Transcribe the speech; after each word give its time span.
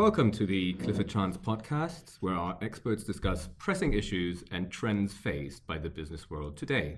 Welcome 0.00 0.30
to 0.30 0.46
the 0.46 0.72
Clifford 0.72 1.10
Chance 1.10 1.36
podcast, 1.36 2.16
where 2.20 2.34
our 2.34 2.56
experts 2.62 3.04
discuss 3.04 3.50
pressing 3.58 3.92
issues 3.92 4.42
and 4.50 4.70
trends 4.70 5.12
faced 5.12 5.66
by 5.66 5.76
the 5.76 5.90
business 5.90 6.30
world 6.30 6.56
today. 6.56 6.96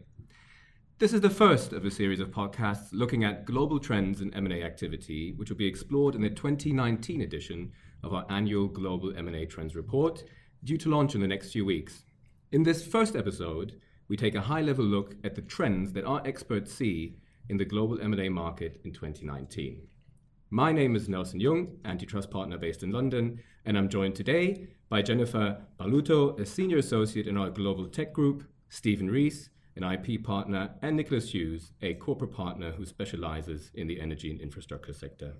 This 1.00 1.12
is 1.12 1.20
the 1.20 1.29
first 1.29 1.73
of 1.73 1.84
a 1.84 1.91
series 1.91 2.20
of 2.20 2.30
podcasts 2.30 2.91
looking 2.93 3.25
at 3.25 3.45
global 3.45 3.80
trends 3.80 4.20
in 4.20 4.32
M&A 4.32 4.62
activity, 4.62 5.32
which 5.32 5.50
will 5.50 5.57
be 5.57 5.66
explored 5.66 6.14
in 6.14 6.23
the 6.23 6.30
2019 6.30 7.23
edition 7.23 7.73
of 8.04 8.14
our 8.14 8.25
annual 8.30 8.68
Global 8.68 9.12
M&A 9.16 9.46
Trends 9.46 9.75
Report, 9.75 10.23
due 10.62 10.79
to 10.79 10.89
launch 10.89 11.16
in 11.16 11.21
the 11.21 11.27
next 11.27 11.50
few 11.50 11.64
weeks. 11.64 12.05
In 12.53 12.62
this 12.62 12.87
first 12.87 13.16
episode, 13.16 13.80
we 14.07 14.16
take 14.16 14.37
a 14.37 14.43
high-level 14.43 14.84
look 14.84 15.16
at 15.25 15.34
the 15.34 15.43
trends 15.43 15.93
that 15.95 16.05
our 16.05 16.23
experts 16.25 16.73
see 16.73 17.16
in 17.48 17.57
the 17.57 17.64
global 17.64 18.00
M&A 18.00 18.29
market 18.29 18.80
in 18.84 18.93
2019. 18.93 19.89
My 20.54 20.70
name 20.70 20.94
is 20.96 21.08
Nelson 21.08 21.40
Jung, 21.40 21.79
antitrust 21.86 22.30
partner 22.30 22.58
based 22.58 22.82
in 22.82 22.90
London, 22.90 23.40
and 23.64 23.79
I'm 23.79 23.88
joined 23.88 24.14
today 24.14 24.66
by 24.90 25.00
Jennifer 25.00 25.62
Mbaluto, 25.80 26.38
a 26.38 26.44
senior 26.44 26.76
associate 26.76 27.26
in 27.26 27.38
our 27.38 27.48
global 27.48 27.86
tech 27.86 28.12
group, 28.12 28.44
Stephen 28.68 29.11
Reese, 29.11 29.48
an 29.76 29.82
IP 29.82 30.22
partner, 30.22 30.75
and 30.82 30.94
Nicholas 30.94 31.32
Hughes, 31.32 31.72
a 31.80 31.94
corporate 31.94 32.33
partner 32.33 32.72
who 32.72 32.84
specializes 32.84 33.70
in 33.72 33.86
the 33.86 33.98
energy 33.98 34.30
and 34.30 34.42
infrastructure 34.42 34.92
sector. 34.92 35.36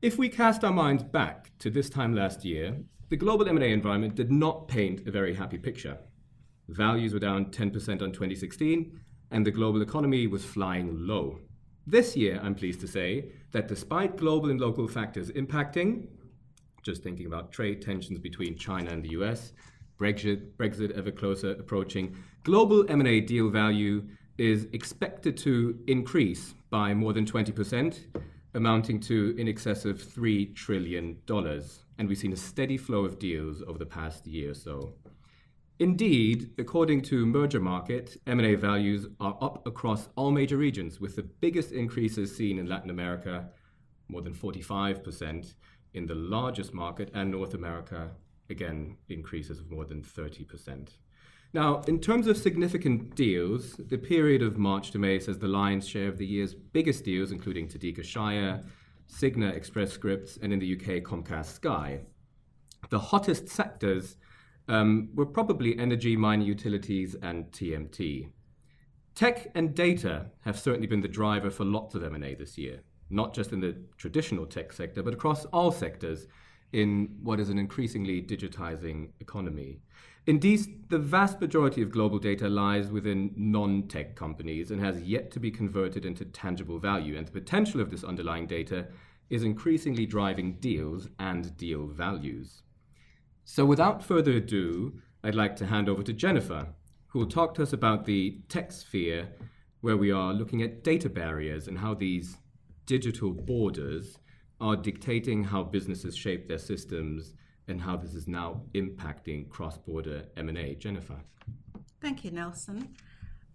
If 0.00 0.16
we 0.16 0.28
cast 0.28 0.62
our 0.62 0.72
minds 0.72 1.02
back 1.02 1.50
to 1.58 1.68
this 1.68 1.90
time 1.90 2.14
last 2.14 2.44
year, 2.44 2.76
the 3.08 3.16
global 3.16 3.48
M&A 3.48 3.72
environment 3.72 4.14
did 4.14 4.30
not 4.30 4.68
paint 4.68 5.08
a 5.08 5.10
very 5.10 5.34
happy 5.34 5.58
picture. 5.58 5.98
Values 6.68 7.12
were 7.12 7.18
down 7.18 7.46
10% 7.46 8.00
on 8.00 8.12
2016, 8.12 9.00
and 9.32 9.44
the 9.44 9.50
global 9.50 9.82
economy 9.82 10.28
was 10.28 10.44
flying 10.44 11.04
low. 11.04 11.40
This 11.86 12.16
year, 12.16 12.40
I'm 12.42 12.54
pleased 12.54 12.80
to 12.82 12.86
say 12.86 13.32
that 13.50 13.66
despite 13.66 14.16
global 14.16 14.50
and 14.50 14.60
local 14.60 14.86
factors 14.86 15.30
impacting, 15.32 16.06
just 16.84 17.02
thinking 17.02 17.26
about 17.26 17.50
trade 17.50 17.82
tensions 17.82 18.20
between 18.20 18.56
China 18.56 18.90
and 18.90 19.04
the 19.04 19.10
US, 19.10 19.52
Brexit, 19.98 20.52
Brexit 20.56 20.96
ever 20.96 21.10
closer 21.10 21.50
approaching, 21.52 22.16
global 22.44 22.84
M&A 22.88 23.20
deal 23.20 23.50
value 23.50 24.04
is 24.38 24.68
expected 24.72 25.36
to 25.38 25.78
increase 25.88 26.54
by 26.70 26.94
more 26.94 27.12
than 27.12 27.26
20%, 27.26 27.98
amounting 28.54 29.00
to 29.00 29.34
in 29.36 29.48
excess 29.48 29.84
of 29.84 30.00
$3 30.00 30.54
trillion. 30.54 31.18
And 31.98 32.08
we've 32.08 32.18
seen 32.18 32.32
a 32.32 32.36
steady 32.36 32.76
flow 32.76 33.04
of 33.04 33.18
deals 33.18 33.60
over 33.66 33.78
the 33.78 33.86
past 33.86 34.26
year 34.26 34.52
or 34.52 34.54
so. 34.54 34.94
Indeed, 35.82 36.52
according 36.58 37.02
to 37.10 37.26
Mergermarket, 37.26 38.16
M&A 38.28 38.54
values 38.54 39.08
are 39.18 39.36
up 39.40 39.66
across 39.66 40.08
all 40.14 40.30
major 40.30 40.56
regions, 40.56 41.00
with 41.00 41.16
the 41.16 41.24
biggest 41.24 41.72
increases 41.72 42.36
seen 42.36 42.60
in 42.60 42.68
Latin 42.68 42.88
America, 42.88 43.48
more 44.06 44.22
than 44.22 44.32
45%, 44.32 45.54
in 45.94 46.06
the 46.06 46.14
largest 46.14 46.72
market, 46.72 47.10
and 47.14 47.32
North 47.32 47.54
America, 47.54 48.12
again, 48.48 48.96
increases 49.08 49.58
of 49.58 49.72
more 49.72 49.84
than 49.84 50.04
30%. 50.04 50.90
Now, 51.52 51.80
in 51.88 51.98
terms 51.98 52.28
of 52.28 52.36
significant 52.36 53.16
deals, 53.16 53.72
the 53.72 53.98
period 53.98 54.40
of 54.40 54.58
March 54.58 54.92
to 54.92 55.00
May 55.00 55.18
says 55.18 55.40
the 55.40 55.48
lion's 55.48 55.88
share 55.88 56.06
of 56.06 56.16
the 56.16 56.24
year's 56.24 56.54
biggest 56.54 57.02
deals, 57.02 57.32
including 57.32 57.66
Takeda 57.66 58.04
Shire, 58.04 58.62
Cigna 59.12 59.52
Express 59.52 59.90
Scripts, 59.90 60.38
and 60.40 60.52
in 60.52 60.60
the 60.60 60.76
UK, 60.76 61.02
Comcast 61.02 61.46
Sky. 61.46 62.02
The 62.90 63.00
hottest 63.00 63.48
sectors 63.48 64.16
um, 64.72 65.10
were 65.14 65.26
probably 65.26 65.78
energy, 65.78 66.16
mining 66.16 66.46
utilities, 66.46 67.14
and 67.22 67.44
TMT. 67.52 68.30
Tech 69.14 69.48
and 69.54 69.74
data 69.74 70.30
have 70.40 70.58
certainly 70.58 70.86
been 70.86 71.02
the 71.02 71.08
driver 71.08 71.50
for 71.50 71.66
lots 71.66 71.94
of 71.94 72.02
M&A 72.02 72.34
this 72.34 72.56
year, 72.56 72.80
not 73.10 73.34
just 73.34 73.52
in 73.52 73.60
the 73.60 73.76
traditional 73.98 74.46
tech 74.46 74.72
sector, 74.72 75.02
but 75.02 75.12
across 75.12 75.44
all 75.46 75.70
sectors 75.70 76.26
in 76.72 77.18
what 77.22 77.38
is 77.38 77.50
an 77.50 77.58
increasingly 77.58 78.22
digitizing 78.22 79.10
economy. 79.20 79.82
Indeed, 80.26 80.88
the 80.88 80.98
vast 80.98 81.38
majority 81.38 81.82
of 81.82 81.90
global 81.90 82.18
data 82.18 82.48
lies 82.48 82.90
within 82.90 83.34
non 83.36 83.88
tech 83.88 84.16
companies 84.16 84.70
and 84.70 84.80
has 84.80 85.02
yet 85.02 85.30
to 85.32 85.40
be 85.40 85.50
converted 85.50 86.06
into 86.06 86.24
tangible 86.24 86.78
value. 86.78 87.18
And 87.18 87.26
the 87.26 87.32
potential 87.32 87.82
of 87.82 87.90
this 87.90 88.04
underlying 88.04 88.46
data 88.46 88.86
is 89.28 89.42
increasingly 89.42 90.06
driving 90.06 90.54
deals 90.60 91.08
and 91.18 91.54
deal 91.58 91.88
values. 91.88 92.62
So, 93.54 93.66
without 93.66 94.02
further 94.02 94.32
ado, 94.32 94.94
I'd 95.22 95.34
like 95.34 95.56
to 95.56 95.66
hand 95.66 95.86
over 95.86 96.02
to 96.04 96.14
Jennifer, 96.14 96.68
who 97.08 97.18
will 97.18 97.26
talk 97.26 97.52
to 97.56 97.62
us 97.62 97.74
about 97.74 98.06
the 98.06 98.40
tech 98.48 98.72
sphere, 98.72 99.28
where 99.82 99.98
we 99.98 100.10
are 100.10 100.32
looking 100.32 100.62
at 100.62 100.82
data 100.82 101.10
barriers 101.10 101.68
and 101.68 101.76
how 101.76 101.92
these 101.92 102.38
digital 102.86 103.30
borders 103.30 104.16
are 104.58 104.74
dictating 104.74 105.44
how 105.44 105.64
businesses 105.64 106.16
shape 106.16 106.48
their 106.48 106.56
systems 106.56 107.34
and 107.68 107.78
how 107.78 107.94
this 107.94 108.14
is 108.14 108.26
now 108.26 108.62
impacting 108.74 109.50
cross-border 109.50 110.24
M&A. 110.38 110.74
Jennifer. 110.76 111.20
Thank 112.00 112.24
you, 112.24 112.30
Nelson. 112.30 112.96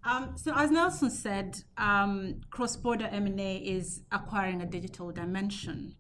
Um, 0.03 0.33
so, 0.35 0.53
as 0.55 0.69
Nelson 0.69 1.09
said, 1.09 1.63
um, 1.75 2.41
cross-border 2.51 3.09
M&A 3.11 3.55
is 3.55 4.01
acquiring 4.11 4.61
a 4.61 4.67
digital 4.67 5.11
dimension. 5.11 5.95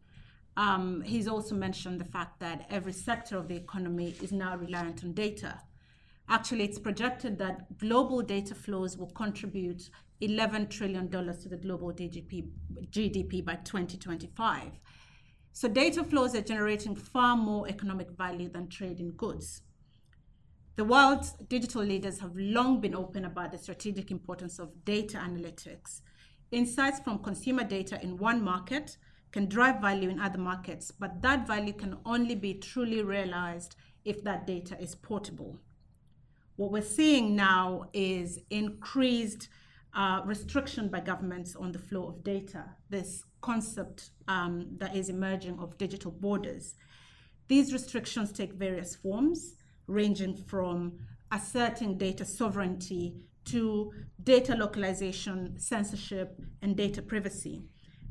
Um, 0.57 1.01
he's 1.01 1.27
also 1.27 1.53
mentioned 1.53 2.01
the 2.01 2.05
fact 2.05 2.39
that 2.39 2.65
every 2.71 2.91
sector 2.91 3.37
of 3.37 3.47
the 3.47 3.55
economy 3.55 4.15
is 4.23 4.31
now 4.31 4.57
reliant 4.57 5.03
on 5.03 5.13
data. 5.13 5.61
Actually, 6.27 6.65
it's 6.65 6.79
projected 6.79 7.37
that 7.37 7.77
global 7.77 8.23
data 8.23 8.55
flows 8.55 8.97
will 8.97 9.11
contribute 9.11 9.91
$11 10.19 10.67
trillion 10.69 11.09
to 11.09 11.47
the 11.47 11.57
global 11.57 11.93
GDP, 11.93 12.49
GDP 12.89 13.45
by 13.45 13.55
2025. 13.55 14.71
So, 15.53 15.67
data 15.67 16.03
flows 16.03 16.33
are 16.35 16.41
generating 16.41 16.95
far 16.95 17.37
more 17.37 17.67
economic 17.69 18.09
value 18.11 18.49
than 18.49 18.67
trade 18.67 18.99
in 18.99 19.11
goods. 19.11 19.61
The 20.75 20.83
world's 20.83 21.33
digital 21.49 21.83
leaders 21.83 22.19
have 22.19 22.35
long 22.35 22.81
been 22.81 22.95
open 22.95 23.25
about 23.25 23.51
the 23.51 23.57
strategic 23.59 24.09
importance 24.09 24.57
of 24.57 24.85
data 24.85 25.17
analytics. 25.17 26.01
Insights 26.51 26.99
from 26.99 27.19
consumer 27.19 27.63
data 27.63 28.01
in 28.01 28.17
one 28.17 28.43
market 28.43 28.97
can 29.31 29.47
drive 29.47 29.81
value 29.81 30.09
in 30.09 30.19
other 30.19 30.37
markets, 30.37 30.91
but 30.91 31.21
that 31.21 31.47
value 31.47 31.73
can 31.73 31.97
only 32.05 32.35
be 32.35 32.53
truly 32.53 33.03
realized 33.03 33.75
if 34.05 34.23
that 34.23 34.47
data 34.47 34.77
is 34.79 34.95
portable. 34.95 35.59
What 36.55 36.71
we're 36.71 36.81
seeing 36.81 37.35
now 37.35 37.89
is 37.93 38.39
increased 38.49 39.49
uh, 39.93 40.21
restriction 40.25 40.89
by 40.89 40.99
governments 40.99 41.55
on 41.55 41.71
the 41.71 41.79
flow 41.79 42.07
of 42.07 42.23
data, 42.23 42.65
this 42.89 43.23
concept 43.41 44.11
um, 44.27 44.67
that 44.77 44.95
is 44.95 45.09
emerging 45.09 45.59
of 45.59 45.77
digital 45.77 46.11
borders. 46.11 46.75
These 47.47 47.73
restrictions 47.73 48.31
take 48.31 48.53
various 48.53 48.95
forms, 48.95 49.55
ranging 49.87 50.35
from 50.35 50.99
asserting 51.31 51.97
data 51.97 52.25
sovereignty 52.25 53.15
to 53.45 53.91
data 54.23 54.55
localization, 54.55 55.57
censorship, 55.57 56.39
and 56.61 56.75
data 56.75 57.01
privacy. 57.01 57.63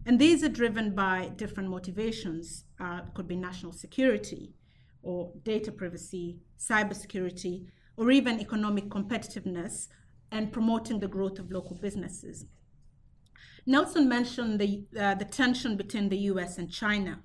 And 0.07 0.21
these 0.21 0.45
are 0.45 0.49
driven 0.49 0.95
by 0.95 1.33
different 1.35 1.69
motivations. 1.69 2.65
Uh, 2.81 3.01
could 3.15 3.27
be 3.27 3.37
national 3.37 3.73
security 3.73 4.55
or 5.03 5.33
data 5.43 5.73
privacy, 5.73 6.39
cybersecurity, 6.59 7.67
or 7.97 8.11
even 8.11 8.41
economic 8.41 8.89
competitiveness 8.89 9.89
and 10.31 10.53
promoting 10.53 11.01
the 11.01 11.09
growth 11.09 11.39
of 11.39 11.51
local 11.51 11.77
businesses. 11.77 12.47
Nelson 13.67 14.09
mentioned 14.09 14.61
the, 14.61 14.85
uh, 14.99 15.15
the 15.17 15.25
tension 15.25 15.77
between 15.77 16.09
the 16.09 16.19
US 16.31 16.59
and 16.59 16.71
China. 16.71 17.21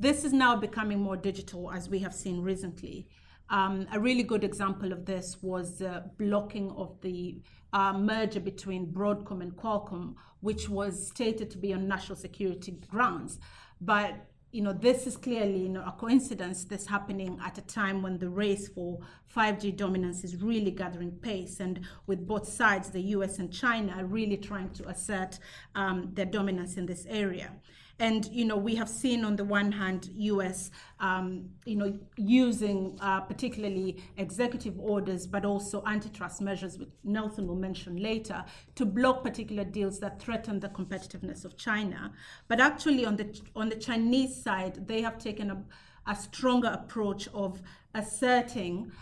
This 0.00 0.24
is 0.24 0.32
now 0.32 0.56
becoming 0.56 1.00
more 1.00 1.16
digital, 1.16 1.70
as 1.70 1.88
we 1.88 1.98
have 1.98 2.14
seen 2.14 2.40
recently. 2.40 3.08
Um, 3.52 3.86
a 3.92 4.00
really 4.00 4.22
good 4.22 4.44
example 4.44 4.92
of 4.92 5.04
this 5.04 5.36
was 5.42 5.78
the 5.78 6.10
blocking 6.18 6.70
of 6.72 6.98
the 7.02 7.42
uh, 7.74 7.92
merger 7.92 8.40
between 8.40 8.86
Broadcom 8.86 9.42
and 9.42 9.54
Qualcomm, 9.54 10.14
which 10.40 10.70
was 10.70 11.06
stated 11.08 11.50
to 11.50 11.58
be 11.58 11.74
on 11.74 11.86
national 11.86 12.16
security 12.16 12.72
grounds. 12.90 13.38
But 13.78 14.14
you 14.52 14.62
know, 14.62 14.72
this 14.72 15.06
is 15.06 15.16
clearly 15.16 15.60
you 15.60 15.68
know, 15.68 15.82
a 15.86 15.92
coincidence. 15.92 16.64
This 16.64 16.86
happening 16.86 17.38
at 17.44 17.58
a 17.58 17.62
time 17.62 18.02
when 18.02 18.18
the 18.18 18.28
race 18.28 18.68
for 18.68 18.98
5G 19.34 19.76
dominance 19.76 20.24
is 20.24 20.42
really 20.42 20.70
gathering 20.70 21.12
pace, 21.12 21.60
and 21.60 21.80
with 22.06 22.26
both 22.26 22.48
sides, 22.48 22.90
the 22.90 23.00
U.S. 23.16 23.38
and 23.38 23.52
China, 23.52 24.04
really 24.04 24.38
trying 24.38 24.70
to 24.70 24.88
assert 24.88 25.38
um, 25.74 26.10
their 26.14 26.26
dominance 26.26 26.76
in 26.76 26.86
this 26.86 27.06
area. 27.06 27.50
And 27.98 28.26
you 28.32 28.44
know, 28.44 28.56
we 28.56 28.74
have 28.76 28.88
seen 28.88 29.24
on 29.24 29.36
the 29.36 29.44
one 29.44 29.72
hand, 29.72 30.08
U.S. 30.14 30.70
Um, 31.00 31.50
you 31.64 31.76
know 31.76 31.98
using 32.16 32.98
uh, 33.00 33.20
particularly 33.20 34.02
executive 34.16 34.78
orders, 34.78 35.26
but 35.26 35.44
also 35.44 35.82
antitrust 35.86 36.40
measures, 36.40 36.78
which 36.78 36.88
Nelson 37.04 37.46
will 37.46 37.56
mention 37.56 37.96
later, 37.96 38.44
to 38.74 38.84
block 38.84 39.22
particular 39.22 39.64
deals 39.64 39.98
that 40.00 40.20
threaten 40.20 40.60
the 40.60 40.68
competitiveness 40.68 41.44
of 41.44 41.56
China. 41.56 42.12
But 42.48 42.60
actually, 42.60 43.04
on 43.04 43.16
the 43.16 43.40
on 43.54 43.68
the 43.68 43.76
Chinese 43.76 44.42
side, 44.42 44.86
they 44.86 45.02
have 45.02 45.18
taken 45.18 45.50
a, 45.50 45.62
a 46.06 46.16
stronger 46.16 46.68
approach 46.68 47.28
of 47.34 47.60
asserting 47.94 48.92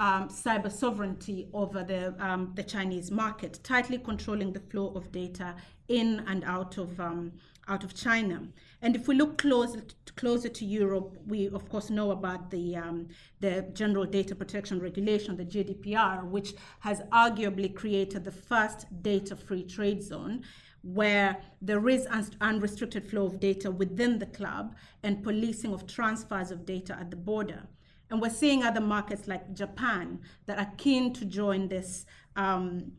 um, 0.00 0.28
cyber 0.28 0.72
sovereignty 0.72 1.46
over 1.52 1.84
the, 1.84 2.14
um, 2.18 2.52
the 2.54 2.62
Chinese 2.62 3.10
market, 3.10 3.60
tightly 3.62 3.98
controlling 3.98 4.50
the 4.50 4.60
flow 4.60 4.88
of 4.94 5.12
data 5.12 5.54
in 5.88 6.24
and 6.26 6.42
out 6.44 6.78
of, 6.78 6.98
um, 6.98 7.32
out 7.70 7.84
of 7.84 7.94
China. 7.94 8.42
And 8.82 8.96
if 8.96 9.06
we 9.08 9.14
look 9.14 9.38
closer, 9.38 9.82
closer 10.16 10.48
to 10.48 10.64
Europe, 10.64 11.16
we 11.26 11.48
of 11.48 11.68
course 11.68 11.88
know 11.88 12.10
about 12.10 12.50
the, 12.50 12.76
um, 12.76 13.08
the 13.40 13.70
General 13.72 14.04
Data 14.04 14.34
Protection 14.34 14.80
Regulation, 14.80 15.36
the 15.36 15.44
GDPR, 15.44 16.24
which 16.24 16.54
has 16.80 17.00
arguably 17.12 17.74
created 17.74 18.24
the 18.24 18.32
first 18.32 18.86
data 19.02 19.36
free 19.36 19.62
trade 19.62 20.02
zone 20.02 20.42
where 20.82 21.36
there 21.60 21.88
is 21.88 22.06
un- 22.06 22.26
unrestricted 22.40 23.08
flow 23.08 23.26
of 23.26 23.38
data 23.38 23.70
within 23.70 24.18
the 24.18 24.26
club 24.26 24.74
and 25.02 25.22
policing 25.22 25.72
of 25.72 25.86
transfers 25.86 26.50
of 26.50 26.64
data 26.64 26.96
at 26.98 27.10
the 27.10 27.16
border. 27.16 27.62
And 28.10 28.20
we're 28.20 28.30
seeing 28.30 28.64
other 28.64 28.80
markets 28.80 29.28
like 29.28 29.54
Japan 29.54 30.20
that 30.46 30.58
are 30.58 30.72
keen 30.78 31.12
to 31.14 31.24
join 31.24 31.68
this, 31.68 32.06
um, 32.34 32.92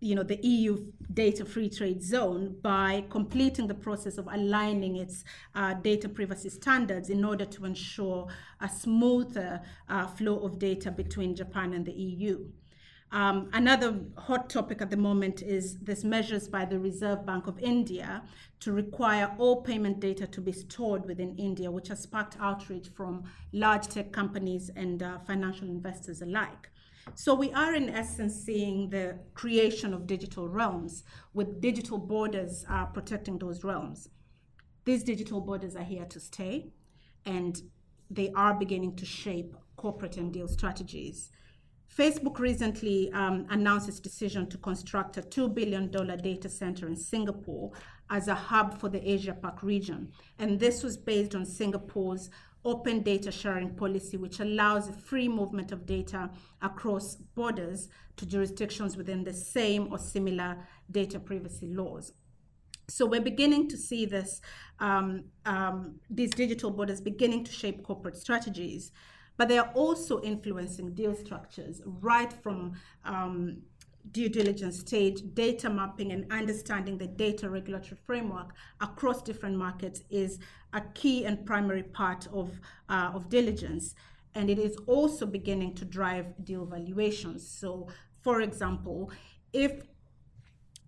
you 0.00 0.14
know, 0.14 0.22
the 0.22 0.38
EU 0.42 0.86
data 1.12 1.44
free 1.44 1.68
trade 1.68 2.02
zone 2.02 2.56
by 2.62 3.04
completing 3.10 3.66
the 3.66 3.74
process 3.74 4.16
of 4.16 4.26
aligning 4.32 4.96
its 4.96 5.24
uh, 5.54 5.74
data 5.74 6.08
privacy 6.08 6.48
standards 6.48 7.10
in 7.10 7.24
order 7.24 7.44
to 7.44 7.66
ensure 7.66 8.26
a 8.60 8.68
smoother 8.68 9.60
uh, 9.88 10.06
flow 10.06 10.38
of 10.40 10.58
data 10.58 10.90
between 10.90 11.36
Japan 11.36 11.74
and 11.74 11.84
the 11.84 11.92
EU. 11.92 12.46
Um, 13.12 13.50
another 13.52 13.98
hot 14.16 14.48
topic 14.48 14.80
at 14.80 14.90
the 14.90 14.96
moment 14.96 15.42
is 15.42 15.78
this 15.80 16.04
measures 16.04 16.46
by 16.48 16.64
the 16.64 16.78
Reserve 16.78 17.26
Bank 17.26 17.48
of 17.48 17.58
India 17.58 18.22
to 18.60 18.72
require 18.72 19.34
all 19.36 19.62
payment 19.62 19.98
data 19.98 20.28
to 20.28 20.40
be 20.40 20.52
stored 20.52 21.04
within 21.06 21.36
India, 21.36 21.70
which 21.70 21.88
has 21.88 22.00
sparked 22.00 22.36
outrage 22.40 22.92
from 22.92 23.24
large 23.52 23.88
tech 23.88 24.12
companies 24.12 24.70
and 24.76 25.02
uh, 25.02 25.18
financial 25.18 25.68
investors 25.68 26.22
alike. 26.22 26.70
So 27.14 27.34
we 27.34 27.52
are 27.52 27.74
in 27.74 27.90
essence 27.90 28.34
seeing 28.34 28.90
the 28.90 29.18
creation 29.34 29.92
of 29.92 30.06
digital 30.06 30.48
realms 30.48 31.04
with 31.34 31.60
digital 31.60 31.98
borders 31.98 32.64
uh, 32.68 32.86
protecting 32.86 33.38
those 33.38 33.64
realms. 33.64 34.08
These 34.84 35.04
digital 35.04 35.40
borders 35.40 35.76
are 35.76 35.84
here 35.84 36.06
to 36.06 36.20
stay 36.20 36.72
and 37.26 37.60
they 38.10 38.32
are 38.34 38.54
beginning 38.54 38.96
to 38.96 39.06
shape 39.06 39.54
corporate 39.76 40.16
and 40.16 40.32
deal 40.32 40.48
strategies. 40.48 41.30
Facebook 41.96 42.38
recently 42.38 43.10
um, 43.12 43.46
announced 43.50 43.88
its 43.88 43.98
decision 43.98 44.48
to 44.48 44.58
construct 44.58 45.16
a 45.16 45.22
$2 45.22 45.52
billion 45.52 45.90
data 45.90 46.48
center 46.48 46.86
in 46.86 46.96
Singapore 46.96 47.72
as 48.10 48.28
a 48.28 48.34
hub 48.34 48.80
for 48.80 48.88
the 48.88 49.10
Asia 49.10 49.34
Pac 49.34 49.62
region. 49.62 50.08
And 50.38 50.58
this 50.58 50.82
was 50.82 50.96
based 50.96 51.34
on 51.34 51.44
Singapore's 51.44 52.30
open 52.64 53.02
data 53.02 53.30
sharing 53.30 53.74
policy, 53.74 54.16
which 54.16 54.40
allows 54.40 54.90
free 55.04 55.28
movement 55.28 55.72
of 55.72 55.86
data 55.86 56.30
across 56.62 57.16
borders 57.16 57.88
to 58.16 58.26
jurisdictions 58.26 58.96
within 58.96 59.24
the 59.24 59.32
same 59.32 59.92
or 59.92 59.98
similar 59.98 60.56
data 60.90 61.18
privacy 61.18 61.66
laws. 61.66 62.12
So 62.88 63.06
we're 63.06 63.20
beginning 63.20 63.68
to 63.68 63.76
see 63.76 64.04
this, 64.04 64.40
um, 64.80 65.24
um, 65.46 66.00
these 66.10 66.30
digital 66.30 66.70
borders 66.70 67.00
beginning 67.00 67.44
to 67.44 67.52
shape 67.52 67.84
corporate 67.84 68.16
strategies 68.16 68.92
but 69.40 69.48
they 69.48 69.56
are 69.56 69.70
also 69.72 70.20
influencing 70.20 70.92
deal 70.92 71.14
structures 71.14 71.80
right 71.86 72.30
from 72.30 72.74
um, 73.06 73.56
due 74.12 74.28
diligence 74.28 74.80
stage, 74.80 75.22
data 75.34 75.70
mapping 75.70 76.12
and 76.12 76.30
understanding 76.32 76.98
the 76.98 77.06
data 77.06 77.48
regulatory 77.48 77.98
framework 78.06 78.54
across 78.80 79.22
different 79.22 79.56
markets 79.56 80.02
is 80.10 80.38
a 80.72 80.80
key 80.94 81.24
and 81.24 81.44
primary 81.44 81.82
part 81.82 82.26
of, 82.32 82.60
uh, 82.88 83.10
of 83.14 83.28
diligence. 83.28 83.94
And 84.34 84.48
it 84.48 84.58
is 84.58 84.76
also 84.86 85.26
beginning 85.26 85.74
to 85.76 85.84
drive 85.84 86.26
deal 86.44 86.64
valuations. 86.64 87.46
So, 87.46 87.88
for 88.22 88.40
example, 88.40 89.10
if 89.52 89.82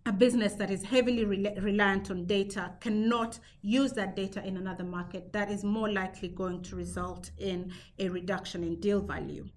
a 0.05 0.13
business 0.13 0.55
that 0.55 0.71
is 0.71 0.83
heavily 0.83 1.25
re- 1.25 1.55
reliant 1.61 2.11
on 2.11 2.27
data 2.27 2.73
cannot 2.81 3.39
use 3.61 3.93
that 3.93 4.17
data 4.17 4.45
in 4.45 4.57
another 4.57 4.85
market, 4.85 5.33
that 5.33 5.51
is 5.51 5.63
more 5.63 5.91
likely 5.91 6.29
going 6.29 6.63
to 6.63 6.77
result 6.77 7.31
in 7.39 7.73
a 7.99 8.09
reduction 8.09 8.65
in 8.65 8.81
deal 8.81 9.01
value. 9.01 9.49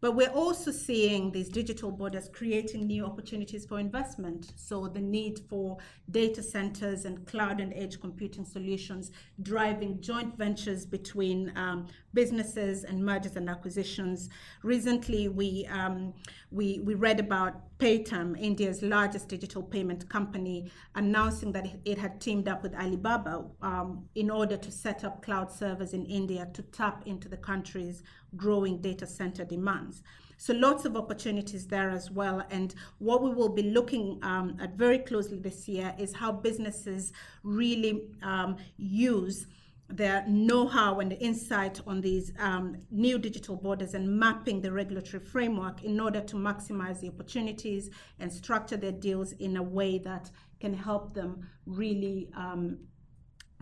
But 0.00 0.12
we're 0.12 0.30
also 0.30 0.70
seeing 0.70 1.30
these 1.30 1.48
digital 1.48 1.90
borders 1.90 2.28
creating 2.32 2.86
new 2.86 3.04
opportunities 3.04 3.66
for 3.66 3.78
investment. 3.78 4.52
So 4.56 4.88
the 4.88 5.00
need 5.00 5.40
for 5.48 5.76
data 6.10 6.42
centers 6.42 7.04
and 7.04 7.26
cloud 7.26 7.60
and 7.60 7.72
edge 7.74 8.00
computing 8.00 8.44
solutions 8.44 9.10
driving 9.42 10.00
joint 10.00 10.36
ventures 10.38 10.86
between 10.86 11.52
um, 11.56 11.86
businesses 12.14 12.84
and 12.84 13.04
mergers 13.04 13.36
and 13.36 13.48
acquisitions. 13.48 14.28
Recently, 14.62 15.28
we, 15.28 15.66
um, 15.70 16.12
we, 16.50 16.80
we 16.80 16.94
read 16.94 17.20
about 17.20 17.78
Paytm, 17.78 18.38
India's 18.38 18.82
largest 18.82 19.28
digital 19.28 19.62
payment 19.62 20.08
company, 20.08 20.70
announcing 20.94 21.52
that 21.52 21.66
it 21.84 21.98
had 21.98 22.20
teamed 22.20 22.48
up 22.48 22.62
with 22.62 22.74
Alibaba 22.74 23.44
um, 23.62 24.04
in 24.14 24.30
order 24.30 24.56
to 24.56 24.70
set 24.70 25.04
up 25.04 25.22
cloud 25.24 25.50
servers 25.50 25.94
in 25.94 26.04
India 26.04 26.48
to 26.52 26.62
tap 26.62 27.02
into 27.06 27.28
the 27.28 27.36
country's 27.36 28.02
growing 28.36 28.80
data 28.80 29.06
center 29.06 29.44
demands. 29.44 30.02
So 30.36 30.54
lots 30.54 30.86
of 30.86 30.96
opportunities 30.96 31.66
there 31.66 31.90
as 31.90 32.10
well. 32.10 32.42
And 32.50 32.74
what 32.96 33.22
we 33.22 33.28
will 33.28 33.50
be 33.50 33.62
looking 33.62 34.18
um, 34.22 34.56
at 34.58 34.74
very 34.74 34.98
closely 34.98 35.38
this 35.38 35.68
year 35.68 35.94
is 35.98 36.14
how 36.14 36.32
businesses 36.32 37.12
really 37.42 38.08
um, 38.22 38.56
use 38.78 39.46
their 39.90 40.24
know-how 40.26 41.00
and 41.00 41.10
the 41.10 41.18
insight 41.18 41.80
on 41.86 42.00
these 42.00 42.32
um, 42.38 42.76
new 42.90 43.18
digital 43.18 43.56
borders 43.56 43.94
and 43.94 44.08
mapping 44.08 44.60
the 44.60 44.70
regulatory 44.72 45.22
framework 45.22 45.82
in 45.82 45.98
order 45.98 46.20
to 46.20 46.36
maximize 46.36 47.00
the 47.00 47.08
opportunities 47.08 47.90
and 48.18 48.32
structure 48.32 48.76
their 48.76 48.92
deals 48.92 49.32
in 49.32 49.56
a 49.56 49.62
way 49.62 49.98
that 49.98 50.30
can 50.60 50.74
help 50.74 51.14
them 51.14 51.48
really 51.66 52.30
um, 52.36 52.78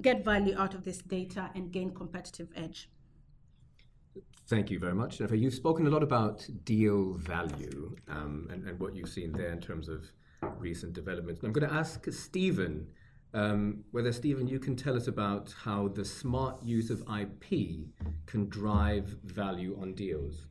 get 0.03 0.25
value 0.25 0.55
out 0.59 0.75
of 0.75 0.85
this 0.85 0.99
data 0.99 1.51
and 1.55 1.73
gain 1.73 1.93
competitive 1.95 2.49
edge. 2.55 2.91
Thank 4.47 4.71
you 4.71 4.79
very 4.79 4.95
much, 4.95 5.19
Jennifer. 5.19 5.37
You've 5.37 5.55
spoken 5.55 5.87
a 5.87 5.91
lot 5.91 6.03
about 6.03 6.47
deal 6.65 7.13
value 7.15 7.95
um, 8.09 8.49
and, 8.51 8.67
and, 8.67 8.81
what 8.81 8.97
you've 8.97 9.11
seen 9.11 9.31
there 9.33 9.51
in 9.51 9.61
terms 9.61 9.89
of 9.89 10.11
recent 10.59 10.95
developments. 10.95 11.43
I'm 11.43 11.53
going 11.53 11.69
to 11.69 11.75
ask 11.75 12.11
Stephen 12.11 12.87
um, 13.35 13.85
whether, 13.91 14.13
Stephen, 14.13 14.47
you 14.47 14.59
can 14.59 14.77
tell 14.77 14.97
us 14.97 15.07
about 15.07 15.55
how 15.65 15.89
the 15.89 16.05
smart 16.05 16.63
use 16.63 16.91
of 16.91 17.03
IP 17.03 17.87
can 18.27 18.49
drive 18.49 19.17
value 19.25 19.79
on 19.81 19.95
deals. 19.95 20.47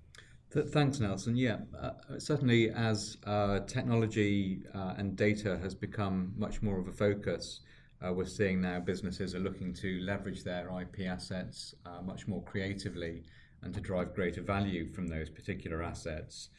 Thanks, 0.49 0.99
Nelson. 0.99 1.35
Yeah, 1.35 1.57
uh, 1.79 1.91
certainly 2.19 2.69
as 2.69 3.17
uh, 3.25 3.59
technology 3.61 4.61
uh, 4.73 4.93
and 4.97 5.15
data 5.15 5.57
has 5.61 5.75
become 5.75 6.33
much 6.37 6.61
more 6.61 6.79
of 6.79 6.87
a 6.87 6.91
focus, 6.93 7.59
uh, 8.05 8.13
we're 8.13 8.25
seeing 8.25 8.61
now 8.61 8.79
businesses 8.79 9.35
are 9.35 9.39
looking 9.39 9.73
to 9.73 9.99
leverage 10.01 10.43
their 10.43 10.69
IP 10.79 11.07
assets 11.07 11.75
uh, 11.85 12.01
much 12.01 12.27
more 12.27 12.43
creatively 12.43 13.23
and 13.63 13.73
to 13.73 13.81
drive 13.81 14.13
greater 14.13 14.41
value 14.41 14.91
from 14.93 15.07
those 15.07 15.29
particular 15.29 15.83
assets. 15.83 16.49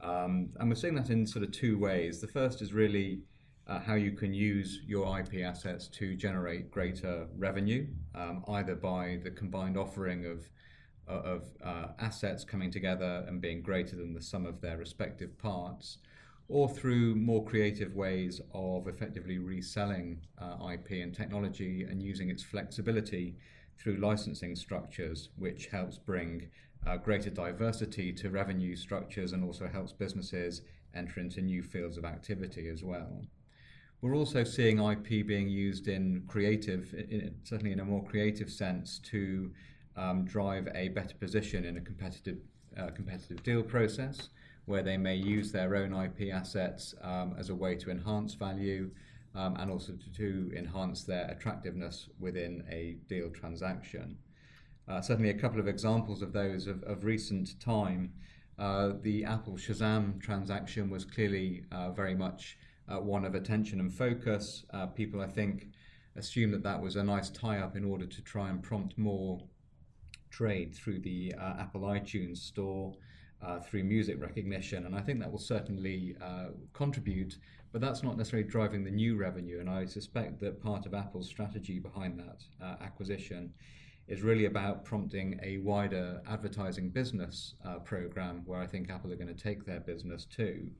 Um, 0.00 0.50
and 0.58 0.68
we're 0.68 0.76
seeing 0.76 0.94
that 0.94 1.10
in 1.10 1.26
sort 1.26 1.44
of 1.44 1.52
two 1.52 1.78
ways. 1.78 2.20
The 2.20 2.28
first 2.28 2.62
is 2.62 2.72
really 2.72 3.20
uh, 3.66 3.80
how 3.80 3.94
you 3.94 4.12
can 4.12 4.34
use 4.34 4.80
your 4.86 5.18
IP 5.18 5.42
assets 5.42 5.88
to 5.88 6.14
generate 6.14 6.70
greater 6.70 7.26
revenue, 7.36 7.86
um, 8.14 8.44
either 8.48 8.74
by 8.74 9.18
the 9.22 9.30
combined 9.30 9.76
offering 9.76 10.26
of 10.26 10.48
uh, 11.06 11.20
of 11.20 11.44
uh, 11.62 11.88
assets 11.98 12.44
coming 12.44 12.70
together 12.70 13.24
and 13.28 13.40
being 13.40 13.60
greater 13.60 13.94
than 13.94 14.14
the 14.14 14.22
sum 14.22 14.46
of 14.46 14.62
their 14.62 14.78
respective 14.78 15.36
parts, 15.36 15.98
or 16.48 16.68
through 16.68 17.14
more 17.14 17.44
creative 17.44 17.94
ways 17.94 18.40
of 18.54 18.88
effectively 18.88 19.38
reselling 19.38 20.18
uh, 20.38 20.56
IP 20.72 21.02
and 21.02 21.14
technology 21.14 21.84
and 21.84 22.02
using 22.02 22.30
its 22.30 22.42
flexibility 22.42 23.36
through 23.78 23.96
licensing 23.96 24.54
structures, 24.56 25.28
which 25.36 25.66
helps 25.66 25.98
bring 25.98 26.48
uh, 26.86 26.96
greater 26.96 27.30
diversity 27.30 28.12
to 28.12 28.30
revenue 28.30 28.76
structures 28.76 29.32
and 29.32 29.44
also 29.44 29.66
helps 29.66 29.92
businesses 29.92 30.62
enter 30.94 31.20
into 31.20 31.40
new 31.40 31.62
fields 31.62 31.96
of 31.96 32.04
activity 32.04 32.68
as 32.68 32.82
well. 32.82 33.20
We're 34.04 34.16
also 34.16 34.44
seeing 34.44 34.84
IP 34.84 35.26
being 35.26 35.48
used 35.48 35.88
in 35.88 36.24
creative, 36.28 36.92
in, 36.92 37.34
certainly 37.42 37.72
in 37.72 37.80
a 37.80 37.86
more 37.86 38.04
creative 38.04 38.50
sense, 38.50 38.98
to 39.04 39.50
um, 39.96 40.26
drive 40.26 40.68
a 40.74 40.88
better 40.88 41.14
position 41.14 41.64
in 41.64 41.78
a 41.78 41.80
competitive 41.80 42.36
uh, 42.76 42.90
competitive 42.90 43.42
deal 43.42 43.62
process, 43.62 44.28
where 44.66 44.82
they 44.82 44.98
may 44.98 45.14
use 45.14 45.52
their 45.52 45.74
own 45.74 45.94
IP 45.94 46.34
assets 46.34 46.94
um, 47.00 47.34
as 47.38 47.48
a 47.48 47.54
way 47.54 47.74
to 47.76 47.90
enhance 47.90 48.34
value 48.34 48.90
um, 49.34 49.56
and 49.56 49.70
also 49.70 49.94
to, 49.94 50.12
to, 50.12 50.52
enhance 50.54 51.04
their 51.04 51.24
attractiveness 51.28 52.10
within 52.20 52.62
a 52.70 52.98
deal 53.08 53.30
transaction. 53.30 54.18
Uh, 54.86 55.00
certainly, 55.00 55.30
a 55.30 55.38
couple 55.38 55.58
of 55.58 55.66
examples 55.66 56.20
of 56.20 56.30
those 56.30 56.66
of, 56.66 56.82
of 56.82 57.04
recent 57.04 57.58
time. 57.58 58.12
Uh, 58.58 58.92
the 59.00 59.24
Apple 59.24 59.54
Shazam 59.54 60.20
transaction 60.20 60.90
was 60.90 61.06
clearly 61.06 61.64
uh, 61.72 61.90
very 61.90 62.14
much 62.14 62.58
uh, 62.88 62.98
one 62.98 63.24
of 63.24 63.34
attention 63.34 63.80
and 63.80 63.92
focus. 63.92 64.64
Uh, 64.72 64.86
people, 64.86 65.20
I 65.20 65.26
think, 65.26 65.68
assume 66.16 66.50
that 66.52 66.62
that 66.62 66.80
was 66.80 66.96
a 66.96 67.02
nice 67.02 67.30
tie 67.30 67.58
up 67.58 67.76
in 67.76 67.84
order 67.84 68.06
to 68.06 68.22
try 68.22 68.50
and 68.50 68.62
prompt 68.62 68.96
more 68.98 69.40
trade 70.30 70.74
through 70.74 71.00
the 71.00 71.34
uh, 71.38 71.54
Apple 71.60 71.82
iTunes 71.82 72.38
store. 72.38 72.94
uh, 73.44 73.60
through 73.60 73.84
music 73.84 74.20
recognition, 74.20 74.86
and 74.86 74.94
I 74.94 75.00
think 75.00 75.20
that 75.20 75.30
will 75.30 75.38
certainly 75.38 76.16
uh, 76.22 76.46
contribute. 76.72 77.36
But 77.72 77.80
that's 77.80 78.02
not 78.02 78.16
necessarily 78.16 78.48
driving 78.48 78.84
the 78.84 78.90
new 78.90 79.16
revenue, 79.16 79.60
and 79.60 79.68
I 79.68 79.84
suspect 79.84 80.40
that 80.40 80.62
part 80.62 80.86
of 80.86 80.94
Apple's 80.94 81.28
strategy 81.28 81.80
behind 81.80 82.18
that 82.20 82.44
uh, 82.62 82.76
acquisition 82.82 83.52
is 84.06 84.22
really 84.22 84.44
about 84.44 84.84
prompting 84.84 85.40
a 85.42 85.58
wider 85.58 86.20
advertising 86.28 86.90
business 86.90 87.54
program 87.84 88.42
where 88.44 88.60
I 88.60 88.66
think 88.66 88.90
Apple 88.90 89.10
are 89.12 89.16
going 89.16 89.34
to 89.34 89.42
take 89.42 89.64
their 89.64 89.80
business 89.80 90.26
to. 90.36 90.70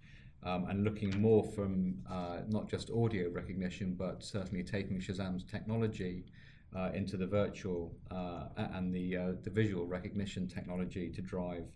Um, 0.44 0.66
and 0.68 0.84
looking 0.84 1.18
more 1.22 1.42
from 1.42 1.94
uh, 2.10 2.40
not 2.48 2.68
just 2.68 2.90
audio 2.90 3.30
recognition, 3.30 3.94
but 3.94 4.22
certainly 4.22 4.62
taking 4.62 5.00
Shazam's 5.00 5.42
technology 5.42 6.24
uh, 6.76 6.90
into 6.92 7.16
the 7.16 7.26
virtual 7.26 7.94
uh, 8.10 8.46
and 8.56 8.92
the 8.92 9.16
uh, 9.16 9.32
the 9.42 9.50
visual 9.50 9.86
recognition 9.86 10.48
technology 10.48 11.08
to 11.08 11.22
drive 11.22 11.66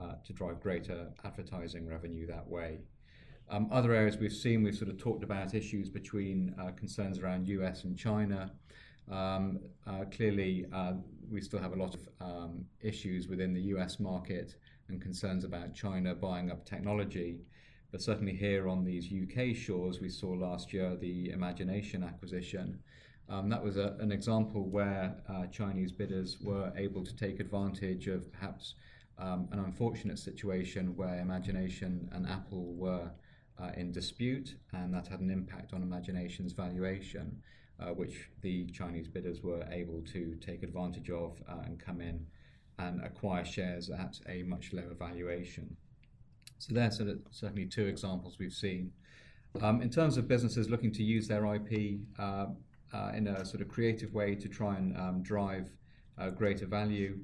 uh, 0.00 0.14
to 0.24 0.32
drive 0.32 0.60
greater 0.60 1.08
advertising 1.24 1.88
revenue 1.88 2.26
that 2.26 2.46
way. 2.46 2.78
Um, 3.50 3.68
other 3.72 3.92
areas 3.92 4.18
we've 4.18 4.32
seen, 4.32 4.62
we've 4.62 4.74
sort 4.74 4.90
of 4.90 4.98
talked 4.98 5.24
about 5.24 5.54
issues 5.54 5.88
between 5.88 6.54
uh, 6.60 6.70
concerns 6.72 7.18
around 7.18 7.48
US 7.48 7.84
and 7.84 7.96
China. 7.96 8.52
Um, 9.10 9.58
clearly, 10.10 10.66
we 11.30 11.40
still 11.40 11.58
have 11.58 11.72
a 11.72 11.76
lot 11.76 11.94
of 11.94 12.08
um, 12.20 12.64
issues 12.80 13.26
within 13.28 13.52
the 13.52 13.62
US 13.74 13.98
market 13.98 14.54
and 14.88 15.00
concerns 15.00 15.44
about 15.44 15.74
China 15.74 16.14
buying 16.14 16.50
up 16.50 16.64
technology. 16.64 17.40
But 17.92 18.00
certainly 18.00 18.34
here 18.34 18.68
on 18.68 18.84
these 18.84 19.12
UK 19.12 19.54
shores, 19.54 20.00
we 20.00 20.08
saw 20.08 20.30
last 20.30 20.72
year 20.72 20.96
the 20.96 21.30
Imagination 21.30 22.02
acquisition, 22.02 22.78
um, 23.28 23.50
that 23.50 23.62
was 23.62 23.76
a, 23.76 23.96
an 24.00 24.10
example 24.10 24.64
where 24.64 25.14
uh, 25.28 25.46
Chinese 25.48 25.92
bidders 25.92 26.38
were 26.42 26.72
able 26.74 27.04
to 27.04 27.14
take 27.14 27.38
advantage 27.38 28.08
of 28.08 28.32
perhaps 28.32 28.74
um, 29.18 29.46
an 29.52 29.58
unfortunate 29.58 30.18
situation 30.18 30.96
where 30.96 31.18
Imagination 31.20 32.08
and 32.12 32.26
Apple 32.26 32.72
were 32.74 33.10
uh, 33.60 33.70
in 33.76 33.92
dispute, 33.92 34.54
and 34.72 34.92
that 34.94 35.06
had 35.06 35.20
an 35.20 35.30
impact 35.30 35.74
on 35.74 35.82
Imagination's 35.82 36.52
valuation, 36.52 37.42
uh, 37.78 37.88
which 37.88 38.30
the 38.40 38.66
Chinese 38.70 39.06
bidders 39.06 39.42
were 39.42 39.66
able 39.70 40.00
to 40.12 40.34
take 40.36 40.62
advantage 40.62 41.10
of 41.10 41.42
uh, 41.46 41.60
and 41.66 41.78
come 41.78 42.00
in 42.00 42.26
and 42.78 43.02
acquire 43.02 43.44
shares 43.44 43.90
at 43.90 44.18
a 44.28 44.42
much 44.44 44.72
lower 44.72 44.94
valuation. 44.98 45.76
So, 46.62 46.74
there's 46.74 46.96
sort 46.96 47.08
of 47.08 47.18
certainly 47.32 47.66
two 47.66 47.86
examples 47.86 48.38
we've 48.38 48.52
seen. 48.52 48.92
Um, 49.60 49.82
in 49.82 49.90
terms 49.90 50.16
of 50.16 50.28
businesses 50.28 50.70
looking 50.70 50.92
to 50.92 51.02
use 51.02 51.26
their 51.26 51.44
IP, 51.56 51.98
uh, 52.20 52.46
uh, 52.94 53.10
in 53.16 53.26
a 53.26 53.44
sort 53.44 53.62
of 53.62 53.68
creative 53.68 54.14
way 54.14 54.36
to 54.36 54.48
try 54.48 54.76
and 54.76 54.96
um, 54.96 55.22
drive 55.22 55.70
uh, 56.18 56.30
greater 56.30 56.66
value. 56.66 57.18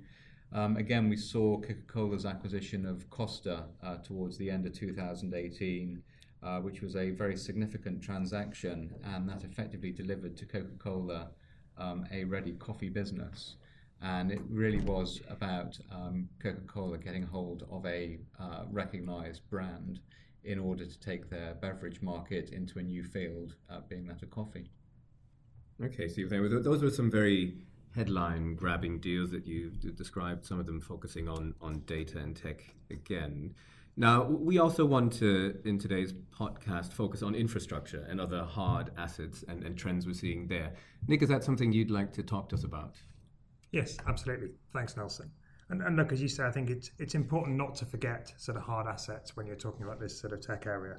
Um, 0.52 0.76
again, 0.76 1.08
we 1.08 1.16
saw 1.16 1.60
Coca 1.60 1.82
Cola's 1.86 2.26
acquisition 2.26 2.84
of 2.84 3.08
Costa 3.10 3.64
uh, 3.80 3.98
towards 3.98 4.38
the 4.38 4.50
end 4.50 4.66
of 4.66 4.72
2018, 4.72 6.02
uh, 6.42 6.58
which 6.58 6.80
was 6.80 6.96
a 6.96 7.10
very 7.10 7.36
significant 7.36 8.02
transaction, 8.02 8.92
and 9.04 9.28
that 9.28 9.44
effectively 9.44 9.92
delivered 9.92 10.36
to 10.38 10.46
Coca 10.46 10.74
Cola 10.78 11.28
um, 11.76 12.06
a 12.10 12.24
ready 12.24 12.52
coffee 12.54 12.88
business. 12.88 13.54
And 14.00 14.30
it 14.30 14.40
really 14.48 14.80
was 14.80 15.20
about 15.28 15.78
um, 15.90 16.28
Coca 16.40 16.60
Cola 16.66 16.98
getting 16.98 17.24
hold 17.24 17.66
of 17.70 17.84
a 17.84 18.18
uh, 18.38 18.64
recognized 18.70 19.42
brand 19.50 20.00
in 20.44 20.58
order 20.58 20.86
to 20.86 21.00
take 21.00 21.28
their 21.28 21.54
beverage 21.54 22.00
market 22.00 22.50
into 22.50 22.78
a 22.78 22.82
new 22.82 23.02
field, 23.02 23.54
uh, 23.68 23.80
being 23.88 24.06
that 24.06 24.22
of 24.22 24.30
coffee. 24.30 24.70
Okay, 25.84 26.08
so 26.08 26.22
those 26.60 26.82
were 26.82 26.90
some 26.90 27.10
very 27.10 27.54
headline 27.94 28.54
grabbing 28.54 28.98
deals 29.00 29.30
that 29.30 29.46
you 29.46 29.70
described, 29.70 30.44
some 30.44 30.60
of 30.60 30.66
them 30.66 30.80
focusing 30.80 31.28
on, 31.28 31.54
on 31.60 31.80
data 31.80 32.18
and 32.18 32.36
tech 32.36 32.62
again. 32.90 33.54
Now, 33.96 34.22
we 34.22 34.58
also 34.58 34.84
want 34.84 35.12
to, 35.14 35.58
in 35.64 35.76
today's 35.78 36.12
podcast, 36.12 36.92
focus 36.92 37.22
on 37.22 37.34
infrastructure 37.34 38.06
and 38.08 38.20
other 38.20 38.44
hard 38.44 38.92
assets 38.96 39.44
and, 39.48 39.64
and 39.64 39.76
trends 39.76 40.06
we're 40.06 40.14
seeing 40.14 40.46
there. 40.46 40.72
Nick, 41.08 41.22
is 41.22 41.28
that 41.30 41.42
something 41.42 41.72
you'd 41.72 41.90
like 41.90 42.12
to 42.12 42.22
talk 42.22 42.48
to 42.50 42.54
us 42.54 42.62
about? 42.62 42.94
Yes, 43.72 43.96
absolutely. 44.06 44.50
Thanks, 44.72 44.96
Nelson. 44.96 45.30
And, 45.70 45.82
and, 45.82 45.96
look, 45.96 46.12
as 46.12 46.22
you 46.22 46.28
say, 46.28 46.44
I 46.44 46.50
think 46.50 46.70
it's 46.70 46.90
it's 46.98 47.14
important 47.14 47.56
not 47.56 47.74
to 47.76 47.84
forget 47.84 48.32
sort 48.38 48.56
of 48.56 48.62
hard 48.62 48.86
assets 48.86 49.36
when 49.36 49.46
you're 49.46 49.56
talking 49.56 49.84
about 49.84 50.00
this 50.00 50.18
sort 50.18 50.32
of 50.32 50.40
tech 50.40 50.66
area. 50.66 50.96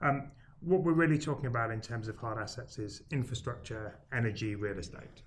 Um, 0.00 0.30
what 0.60 0.84
we're 0.84 0.92
really 0.92 1.18
talking 1.18 1.46
about 1.46 1.72
in 1.72 1.80
terms 1.80 2.06
of 2.06 2.16
hard 2.16 2.38
assets 2.38 2.78
is 2.78 3.02
infrastructure, 3.10 3.98
energy, 4.12 4.54
real 4.54 4.78
estate. 4.78 5.22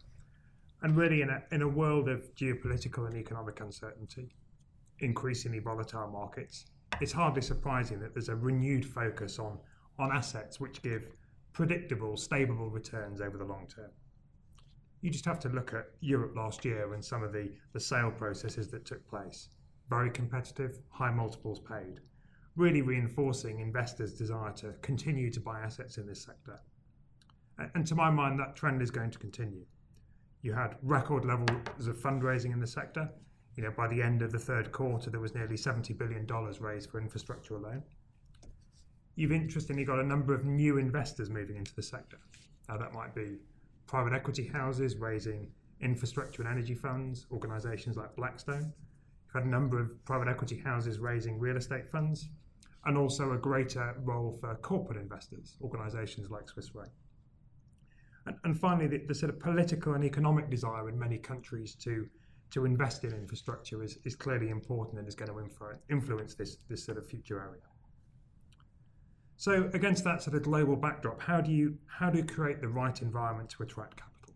And 0.82 0.96
really, 0.96 1.22
in 1.22 1.30
a, 1.30 1.44
in 1.52 1.62
a 1.62 1.68
world 1.68 2.08
of 2.08 2.34
geopolitical 2.36 3.08
and 3.08 3.18
economic 3.18 3.60
uncertainty, 3.60 4.34
increasingly 5.00 5.60
volatile 5.60 6.08
markets, 6.08 6.66
it's 7.02 7.12
hardly 7.12 7.42
surprising 7.42 8.00
that 8.00 8.14
there's 8.14 8.30
a 8.30 8.36
renewed 8.36 8.86
focus 8.86 9.40
on, 9.40 9.58
on 10.00 10.12
assets 10.16 10.60
which 10.60 10.82
give 10.82 11.08
predictable, 11.52 12.16
stable 12.16 12.70
returns 12.70 13.20
over 13.20 13.38
the 13.38 13.44
long 13.44 13.68
term. 13.68 13.92
You 15.06 15.12
just 15.12 15.26
have 15.26 15.40
to 15.42 15.50
look 15.50 15.72
at 15.76 15.92
Europe 16.00 16.36
last 16.36 16.66
year 16.66 16.96
and 16.96 17.06
some 17.06 17.22
of 17.22 17.32
the, 17.32 17.52
the 17.74 17.80
sale 17.80 18.10
processes 18.10 18.70
that 18.70 18.86
took 18.86 19.08
place. 19.08 19.50
Very 19.88 20.10
competitive, 20.10 20.80
high 20.90 21.12
multiples 21.12 21.60
paid 21.60 22.00
really 22.56 22.82
reinforcing 22.82 23.60
investors' 23.60 24.14
desire 24.14 24.52
to 24.54 24.74
continue 24.82 25.30
to 25.30 25.40
buy 25.40 25.60
assets 25.60 25.98
in 25.98 26.08
this 26.08 26.24
sector. 26.24 26.58
And 27.76 27.86
to 27.86 27.94
my 27.96 28.10
mind, 28.10 28.40
that 28.40 28.56
trend 28.56 28.82
is 28.82 28.90
going 28.90 29.12
to 29.12 29.20
continue. 29.20 29.66
You 30.42 30.54
had 30.54 30.78
record 30.82 31.24
levels 31.24 31.88
of 31.88 31.98
fundraising 31.98 32.54
in 32.54 32.60
the 32.60 32.68
sector. 32.68 33.10
You 33.58 33.64
know, 33.64 33.72
by 33.72 33.88
the 33.88 34.02
end 34.02 34.22
of 34.22 34.32
the 34.32 34.40
third 34.40 34.72
quarter, 34.72 35.10
there 35.10 35.20
was 35.20 35.36
nearly 35.36 35.56
$70 35.56 35.98
billion 35.98 36.26
raised 36.60 36.90
for 36.90 37.00
infrastructure 37.00 37.56
alone. 37.56 37.84
You've 39.16 39.32
interestingly 39.32 39.86
got 39.86 40.00
a 40.00 40.04
number 40.04 40.34
of 40.34 40.46
new 40.46 40.78
investors 40.78 41.30
moving 41.30 41.58
into 41.58 41.76
the 41.76 41.84
sector. 41.84 42.18
Now, 42.68 42.78
that 42.78 42.94
might 42.94 43.14
be 43.14 43.38
private 43.88 44.14
equity 44.14 44.48
houses 44.48 44.98
raising 44.98 45.48
infrastructure 45.82 46.42
and 46.42 46.52
energy 46.52 46.76
funds, 46.76 47.28
organizations 47.32 47.98
like 47.98 48.16
Blackstone. 48.16 48.74
You've 49.26 49.34
had 49.34 49.44
a 49.44 49.50
number 49.50 49.80
of 49.80 50.04
private 50.06 50.28
equity 50.28 50.58
houses 50.58 51.00
raising 51.00 51.40
real 51.40 51.58
estate 51.58 51.90
funds, 51.92 52.30
and 52.86 52.98
also 52.98 53.32
a 53.34 53.38
greater 53.38 53.96
role 54.04 54.38
for 54.40 54.56
corporate 54.56 54.98
investors, 54.98 55.58
organisations 55.62 56.30
like 56.30 56.48
Swiss 56.50 56.74
Re. 56.74 56.86
And, 58.28 58.36
and 58.44 58.60
finally, 58.60 58.88
the, 58.88 58.98
the, 59.08 59.16
sort 59.16 59.32
of 59.32 59.40
political 59.40 59.94
and 59.94 60.04
economic 60.04 60.50
desire 60.50 60.90
in 60.90 60.98
many 60.98 61.18
countries 61.18 61.76
to 61.76 62.08
to 62.52 62.64
invest 62.64 63.04
in 63.04 63.12
infrastructure 63.12 63.84
is, 63.84 63.98
is 64.06 64.16
clearly 64.16 64.50
important 64.50 65.00
and 65.00 65.08
is 65.08 65.16
going 65.16 65.30
to 65.30 65.40
influence 65.90 66.36
this, 66.36 66.58
this 66.70 66.86
sort 66.86 66.98
of 66.98 67.06
future 67.08 67.42
area. 67.42 67.62
So 69.38 69.70
against 69.74 70.04
that 70.06 70.22
sort 70.22 70.36
of 70.36 70.44
global 70.44 70.76
backdrop, 70.76 71.22
how 71.22 71.42
do 71.42 71.52
you 71.52 71.78
how 71.88 72.10
do 72.10 72.18
you 72.18 72.26
create 72.26 72.62
the 72.62 72.70
right 72.70 73.02
environment 73.02 73.50
to 73.52 73.64
attract 73.64 73.98
capital? 73.98 74.34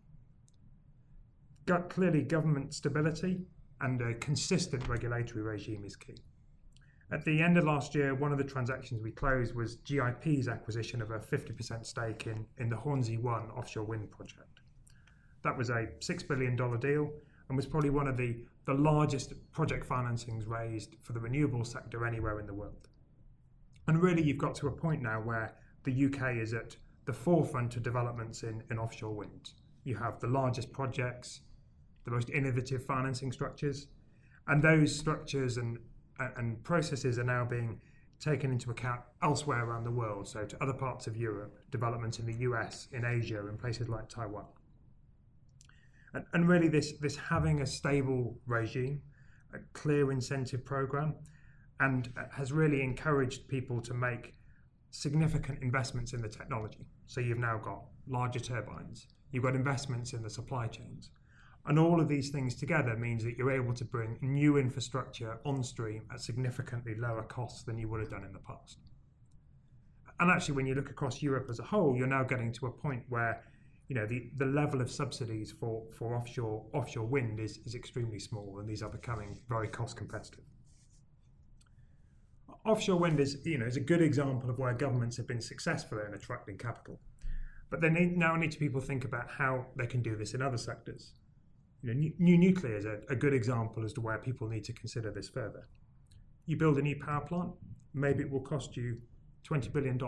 Clearly, 1.88 2.22
government 2.22 2.74
stability 2.74 3.42
and 3.80 4.00
a 4.02 4.14
consistent 4.14 4.88
regulatory 4.88 5.42
regime 5.42 5.84
is 5.84 5.96
key. 5.96 6.16
At 7.12 7.24
the 7.24 7.40
end 7.42 7.58
of 7.58 7.64
last 7.64 7.94
year, 7.94 8.14
one 8.14 8.30
of 8.30 8.38
the 8.38 8.44
transactions 8.44 9.02
we 9.02 9.10
closed 9.10 9.54
was 9.54 9.76
GIP's 9.78 10.48
acquisition 10.48 11.02
of 11.02 11.10
a 11.10 11.18
50% 11.18 11.84
stake 11.84 12.26
in, 12.26 12.46
in 12.58 12.68
the 12.68 12.76
Hornsea 12.76 13.18
1 13.18 13.50
offshore 13.50 13.84
wind 13.84 14.10
project. 14.10 14.60
That 15.42 15.56
was 15.56 15.70
a 15.70 15.88
$6 15.98 16.28
billion 16.28 16.56
deal 16.78 17.10
and 17.48 17.56
was 17.56 17.66
probably 17.66 17.90
one 17.90 18.06
of 18.06 18.16
the, 18.16 18.36
the 18.66 18.74
largest 18.74 19.32
project 19.50 19.88
financings 19.88 20.48
raised 20.48 20.94
for 21.02 21.12
the 21.12 21.20
renewable 21.20 21.64
sector 21.64 22.06
anywhere 22.06 22.38
in 22.38 22.46
the 22.46 22.54
world. 22.54 22.89
And 23.86 24.02
really, 24.02 24.22
you've 24.22 24.38
got 24.38 24.54
to 24.56 24.68
a 24.68 24.72
point 24.72 25.02
now 25.02 25.20
where 25.20 25.54
the 25.84 26.06
UK 26.06 26.36
is 26.36 26.52
at 26.52 26.76
the 27.06 27.12
forefront 27.12 27.76
of 27.76 27.82
developments 27.82 28.42
in, 28.42 28.62
in 28.70 28.78
offshore 28.78 29.14
wind. 29.14 29.52
You 29.84 29.96
have 29.96 30.20
the 30.20 30.28
largest 30.28 30.72
projects, 30.72 31.40
the 32.04 32.10
most 32.10 32.30
innovative 32.30 32.84
financing 32.84 33.32
structures, 33.32 33.88
and 34.46 34.62
those 34.62 34.96
structures 34.96 35.56
and 35.56 35.78
and 36.36 36.62
processes 36.64 37.18
are 37.18 37.24
now 37.24 37.44
being 37.44 37.80
taken 38.18 38.52
into 38.52 38.70
account 38.70 39.00
elsewhere 39.22 39.64
around 39.64 39.84
the 39.84 39.90
world, 39.90 40.28
so 40.28 40.44
to 40.44 40.62
other 40.62 40.74
parts 40.74 41.06
of 41.06 41.16
Europe, 41.16 41.58
developments 41.70 42.18
in 42.18 42.26
the 42.26 42.34
US, 42.40 42.88
in 42.92 43.04
Asia, 43.04 43.46
in 43.48 43.56
places 43.56 43.88
like 43.88 44.08
Taiwan. 44.08 44.44
And, 46.12 46.24
and 46.34 46.48
really, 46.48 46.68
this, 46.68 46.92
this 47.00 47.16
having 47.16 47.62
a 47.62 47.66
stable 47.66 48.36
regime, 48.46 49.00
a 49.54 49.58
clear 49.72 50.12
incentive 50.12 50.64
program, 50.64 51.14
and 51.80 52.12
has 52.30 52.52
really 52.52 52.82
encouraged 52.82 53.48
people 53.48 53.80
to 53.80 53.94
make 53.94 54.34
significant 54.90 55.62
investments 55.62 56.12
in 56.12 56.20
the 56.20 56.28
technology. 56.28 56.86
So 57.06 57.20
you've 57.20 57.38
now 57.38 57.58
got 57.58 57.82
larger 58.06 58.40
turbines, 58.40 59.06
you've 59.32 59.44
got 59.44 59.54
investments 59.54 60.12
in 60.12 60.22
the 60.22 60.30
supply 60.30 60.66
chains, 60.66 61.10
and 61.66 61.78
all 61.78 62.00
of 62.00 62.08
these 62.08 62.30
things 62.30 62.54
together 62.54 62.96
means 62.96 63.24
that 63.24 63.36
you're 63.36 63.50
able 63.50 63.74
to 63.74 63.84
bring 63.84 64.18
new 64.20 64.56
infrastructure 64.56 65.38
on 65.44 65.62
stream 65.62 66.04
at 66.12 66.20
significantly 66.20 66.94
lower 66.96 67.22
costs 67.22 67.62
than 67.64 67.78
you 67.78 67.88
would 67.88 68.00
have 68.00 68.10
done 68.10 68.24
in 68.24 68.32
the 68.32 68.38
past. 68.38 68.78
And 70.18 70.30
actually, 70.30 70.56
when 70.56 70.66
you 70.66 70.74
look 70.74 70.90
across 70.90 71.22
Europe 71.22 71.46
as 71.48 71.58
a 71.58 71.64
whole, 71.64 71.96
you're 71.96 72.06
now 72.06 72.24
getting 72.24 72.52
to 72.52 72.66
a 72.66 72.70
point 72.70 73.02
where 73.08 73.42
you 73.88 73.96
know 73.96 74.06
the, 74.06 74.30
the 74.36 74.46
level 74.46 74.80
of 74.80 74.90
subsidies 74.90 75.52
for, 75.58 75.82
for 75.98 76.14
offshore 76.14 76.64
offshore 76.72 77.06
wind 77.06 77.40
is, 77.40 77.58
is 77.66 77.74
extremely 77.74 78.20
small 78.20 78.58
and 78.60 78.68
these 78.68 78.82
are 78.82 78.88
becoming 78.88 79.36
very 79.48 79.66
cost 79.66 79.96
competitive. 79.96 80.44
Offshore 82.64 82.98
wind 82.98 83.20
is, 83.20 83.38
you 83.44 83.58
know, 83.58 83.66
is 83.66 83.76
a 83.76 83.80
good 83.80 84.02
example 84.02 84.50
of 84.50 84.58
where 84.58 84.72
governments 84.74 85.16
have 85.16 85.26
been 85.26 85.40
successful 85.40 85.98
in 86.06 86.14
attracting 86.14 86.58
capital. 86.58 87.00
But 87.70 87.80
they 87.80 87.90
need, 87.90 88.16
now 88.16 88.36
need 88.36 88.52
to 88.52 88.58
people 88.58 88.80
think 88.80 89.04
about 89.04 89.30
how 89.30 89.66
they 89.76 89.86
can 89.86 90.02
do 90.02 90.16
this 90.16 90.34
in 90.34 90.42
other 90.42 90.58
sectors. 90.58 91.12
You 91.82 91.94
know, 91.94 92.10
new, 92.18 92.36
nuclear 92.36 92.76
is 92.76 92.84
a, 92.84 93.00
a 93.08 93.16
good 93.16 93.32
example 93.32 93.84
as 93.84 93.92
to 93.94 94.00
where 94.00 94.18
people 94.18 94.48
need 94.48 94.64
to 94.64 94.72
consider 94.72 95.10
this 95.10 95.28
further. 95.28 95.68
You 96.46 96.56
build 96.56 96.78
a 96.78 96.82
new 96.82 96.96
power 96.96 97.20
plant, 97.20 97.52
maybe 97.94 98.24
it 98.24 98.30
will 98.30 98.40
cost 98.40 98.76
you 98.76 98.98
$20 99.48 99.72
billion. 99.72 99.98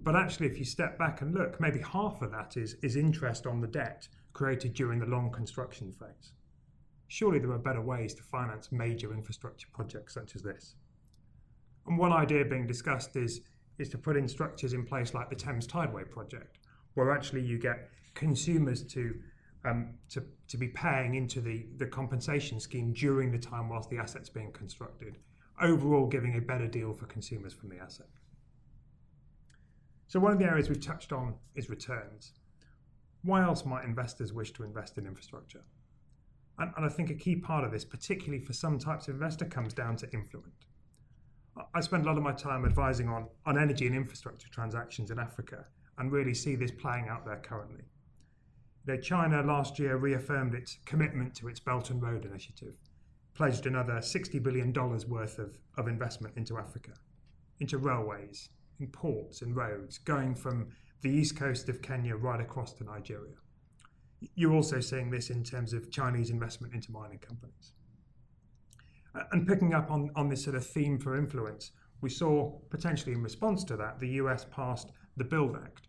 But 0.00 0.16
actually, 0.16 0.46
if 0.46 0.58
you 0.58 0.64
step 0.64 0.98
back 0.98 1.22
and 1.22 1.34
look, 1.34 1.60
maybe 1.60 1.80
half 1.80 2.22
of 2.22 2.30
that 2.30 2.56
is, 2.56 2.76
is 2.82 2.96
interest 2.96 3.46
on 3.46 3.60
the 3.60 3.66
debt 3.66 4.08
created 4.32 4.74
during 4.74 5.00
the 5.00 5.06
long 5.06 5.30
construction 5.30 5.92
phase. 5.92 6.32
Surely 7.08 7.38
there 7.38 7.52
are 7.52 7.58
better 7.58 7.82
ways 7.82 8.14
to 8.14 8.22
finance 8.22 8.72
major 8.72 9.12
infrastructure 9.12 9.68
projects 9.72 10.14
such 10.14 10.34
as 10.34 10.42
this. 10.42 10.76
And 11.86 11.98
one 11.98 12.12
idea 12.12 12.44
being 12.44 12.66
discussed 12.66 13.16
is, 13.16 13.40
is 13.78 13.88
to 13.90 13.98
put 13.98 14.16
in 14.16 14.28
structures 14.28 14.72
in 14.72 14.84
place 14.84 15.14
like 15.14 15.30
the 15.30 15.36
Thames 15.36 15.66
Tideway 15.66 16.10
project, 16.10 16.58
where 16.94 17.12
actually 17.12 17.42
you 17.42 17.58
get 17.58 17.90
consumers 18.14 18.82
to 18.84 19.14
um, 19.64 19.94
to, 20.10 20.22
to 20.48 20.56
be 20.56 20.68
paying 20.68 21.14
into 21.14 21.40
the, 21.40 21.66
the 21.78 21.86
compensation 21.86 22.60
scheme 22.60 22.92
during 22.92 23.30
the 23.30 23.38
time 23.38 23.68
whilst 23.68 23.88
the 23.90 23.98
asset's 23.98 24.28
being 24.28 24.52
constructed, 24.52 25.16
overall 25.60 26.06
giving 26.06 26.36
a 26.36 26.40
better 26.40 26.66
deal 26.66 26.92
for 26.92 27.06
consumers 27.06 27.52
from 27.52 27.70
the 27.70 27.78
asset. 27.78 28.06
So, 30.06 30.20
one 30.20 30.32
of 30.32 30.38
the 30.38 30.44
areas 30.44 30.68
we've 30.68 30.84
touched 30.84 31.12
on 31.12 31.34
is 31.54 31.70
returns. 31.70 32.32
Why 33.22 33.42
else 33.42 33.64
might 33.64 33.84
investors 33.84 34.32
wish 34.34 34.52
to 34.52 34.64
invest 34.64 34.98
in 34.98 35.06
infrastructure? 35.06 35.62
And, 36.58 36.70
and 36.76 36.84
I 36.84 36.88
think 36.88 37.10
a 37.10 37.14
key 37.14 37.36
part 37.36 37.64
of 37.64 37.72
this, 37.72 37.84
particularly 37.84 38.44
for 38.44 38.52
some 38.52 38.78
types 38.78 39.08
of 39.08 39.14
investor, 39.14 39.46
comes 39.46 39.72
down 39.72 39.96
to 39.96 40.12
influence. 40.12 40.66
I 41.74 41.80
spend 41.80 42.04
a 42.04 42.08
lot 42.08 42.16
of 42.16 42.22
my 42.22 42.32
time 42.32 42.64
advising 42.64 43.08
on, 43.08 43.28
on 43.46 43.58
energy 43.58 43.86
and 43.86 43.94
infrastructure 43.94 44.48
transactions 44.48 45.10
in 45.10 45.18
Africa 45.18 45.64
and 45.98 46.10
really 46.10 46.34
see 46.34 46.56
this 46.56 46.72
playing 46.72 47.08
out 47.08 47.24
there 47.24 47.40
currently. 47.44 47.84
You 48.86 48.94
know, 48.94 49.00
China 49.00 49.42
last 49.42 49.78
year 49.78 49.96
reaffirmed 49.96 50.54
its 50.54 50.78
commitment 50.84 51.34
to 51.36 51.48
its 51.48 51.60
Belt 51.60 51.90
and 51.90 52.02
Road 52.02 52.24
Initiative, 52.24 52.74
pledged 53.34 53.66
another 53.66 53.94
$60 53.94 54.42
billion 54.42 54.72
worth 54.72 55.38
of, 55.38 55.58
of 55.76 55.88
investment 55.88 56.36
into 56.36 56.58
Africa, 56.58 56.92
into 57.60 57.78
railways, 57.78 58.50
in 58.80 58.88
ports 58.88 59.42
and 59.42 59.54
roads, 59.54 59.98
going 59.98 60.34
from 60.34 60.68
the 61.02 61.10
east 61.10 61.36
coast 61.36 61.68
of 61.68 61.82
Kenya 61.82 62.16
right 62.16 62.40
across 62.40 62.72
to 62.74 62.84
Nigeria. 62.84 63.34
You're 64.34 64.54
also 64.54 64.80
seeing 64.80 65.10
this 65.10 65.30
in 65.30 65.44
terms 65.44 65.72
of 65.72 65.90
Chinese 65.90 66.30
investment 66.30 66.74
into 66.74 66.90
mining 66.90 67.18
companies. 67.18 67.72
And 69.32 69.46
picking 69.46 69.74
up 69.74 69.90
on, 69.90 70.10
on 70.16 70.28
this 70.28 70.42
sort 70.42 70.56
of 70.56 70.66
theme 70.66 70.98
for 70.98 71.16
influence, 71.16 71.70
we 72.00 72.10
saw 72.10 72.58
potentially 72.70 73.12
in 73.12 73.22
response 73.22 73.64
to 73.64 73.76
that, 73.76 74.00
the 74.00 74.08
US 74.20 74.46
passed 74.50 74.90
the 75.16 75.24
BUILD 75.24 75.56
Act. 75.62 75.88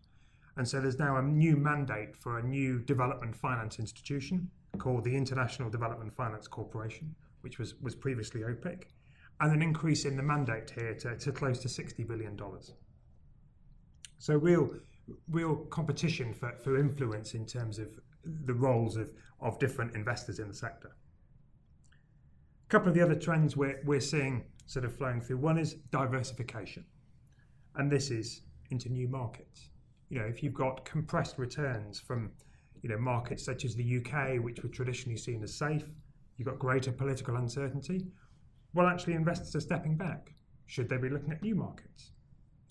And 0.56 0.66
so 0.66 0.80
there's 0.80 0.98
now 0.98 1.16
a 1.16 1.22
new 1.22 1.56
mandate 1.56 2.16
for 2.16 2.38
a 2.38 2.42
new 2.42 2.78
development 2.78 3.36
finance 3.36 3.78
institution 3.78 4.50
called 4.78 5.04
the 5.04 5.14
International 5.14 5.68
Development 5.68 6.12
Finance 6.14 6.48
Corporation, 6.48 7.14
which 7.42 7.58
was, 7.58 7.74
was 7.82 7.94
previously 7.94 8.42
OPIC, 8.42 8.88
and 9.40 9.52
an 9.52 9.62
increase 9.62 10.04
in 10.04 10.16
the 10.16 10.22
mandate 10.22 10.70
here 10.70 10.94
to, 10.94 11.16
to 11.16 11.32
close 11.32 11.58
to 11.60 11.68
$60 11.68 12.06
billion. 12.06 12.38
So 14.18 14.34
real 14.36 14.70
real 15.30 15.56
competition 15.56 16.34
for, 16.34 16.52
for 16.62 16.78
influence 16.78 17.34
in 17.34 17.46
terms 17.46 17.78
of 17.78 17.88
the 18.24 18.54
roles 18.54 18.96
of, 18.96 19.12
of 19.40 19.58
different 19.58 19.94
investors 19.94 20.38
in 20.38 20.48
the 20.48 20.54
sector. 20.54 20.96
A 22.66 22.68
couple 22.68 22.88
of 22.88 22.94
the 22.96 23.00
other 23.00 23.14
trends 23.14 23.56
we're, 23.56 23.80
we're 23.84 24.00
seeing 24.00 24.44
sort 24.66 24.84
of 24.84 24.92
flowing 24.92 25.20
through. 25.20 25.36
One 25.36 25.56
is 25.56 25.74
diversification, 25.92 26.84
and 27.76 27.88
this 27.88 28.10
is 28.10 28.42
into 28.70 28.88
new 28.88 29.06
markets. 29.06 29.68
You 30.08 30.18
know, 30.18 30.24
if 30.24 30.42
you've 30.42 30.52
got 30.54 30.84
compressed 30.84 31.38
returns 31.38 32.00
from, 32.00 32.32
you 32.82 32.88
know, 32.88 32.98
markets 32.98 33.44
such 33.44 33.64
as 33.64 33.76
the 33.76 33.98
UK, 33.98 34.42
which 34.42 34.64
were 34.64 34.68
traditionally 34.68 35.16
seen 35.16 35.44
as 35.44 35.54
safe, 35.54 35.84
you've 36.36 36.48
got 36.48 36.58
greater 36.58 36.90
political 36.90 37.36
uncertainty. 37.36 38.08
Well, 38.74 38.88
actually, 38.88 39.14
investors 39.14 39.54
are 39.54 39.60
stepping 39.60 39.96
back. 39.96 40.32
Should 40.66 40.88
they 40.88 40.96
be 40.96 41.08
looking 41.08 41.30
at 41.30 41.42
new 41.42 41.54
markets? 41.54 42.10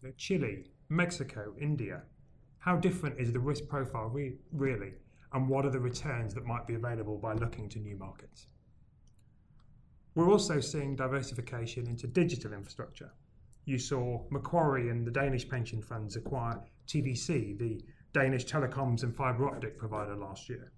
You 0.01 0.09
know, 0.09 0.13
Chile, 0.17 0.65
Mexico, 0.89 1.53
India. 1.57 2.01
How 2.57 2.75
different 2.75 3.17
is 3.17 3.31
the 3.31 3.39
risk 3.39 3.69
profile 3.69 4.09
re- 4.09 4.35
really? 4.51 4.91
And 5.31 5.47
what 5.47 5.65
are 5.65 5.71
the 5.71 5.79
returns 5.79 6.33
that 6.33 6.45
might 6.45 6.67
be 6.67 6.75
available 6.75 7.17
by 7.17 7.31
looking 7.31 7.69
to 7.69 7.79
new 7.79 7.95
markets? 7.95 8.47
We're 10.15 10.31
also 10.31 10.61
seeing 10.61 10.95
diversification 10.95 11.87
into 11.87 12.07
digital 12.07 12.53
infrastructure. 12.53 13.11
You 13.65 13.77
saw 13.77 14.23
Macquarie 14.29 14.89
and 14.89 15.05
the 15.05 15.11
Danish 15.11 15.47
pension 15.47 15.81
funds 15.81 16.15
acquire 16.15 16.61
TDC, 16.87 17.59
the 17.59 17.83
Danish 18.13 18.45
telecoms 18.45 19.03
and 19.03 19.13
fibre 19.13 19.49
optic 19.49 19.77
provider, 19.77 20.15
last 20.15 20.47
year. 20.47 20.71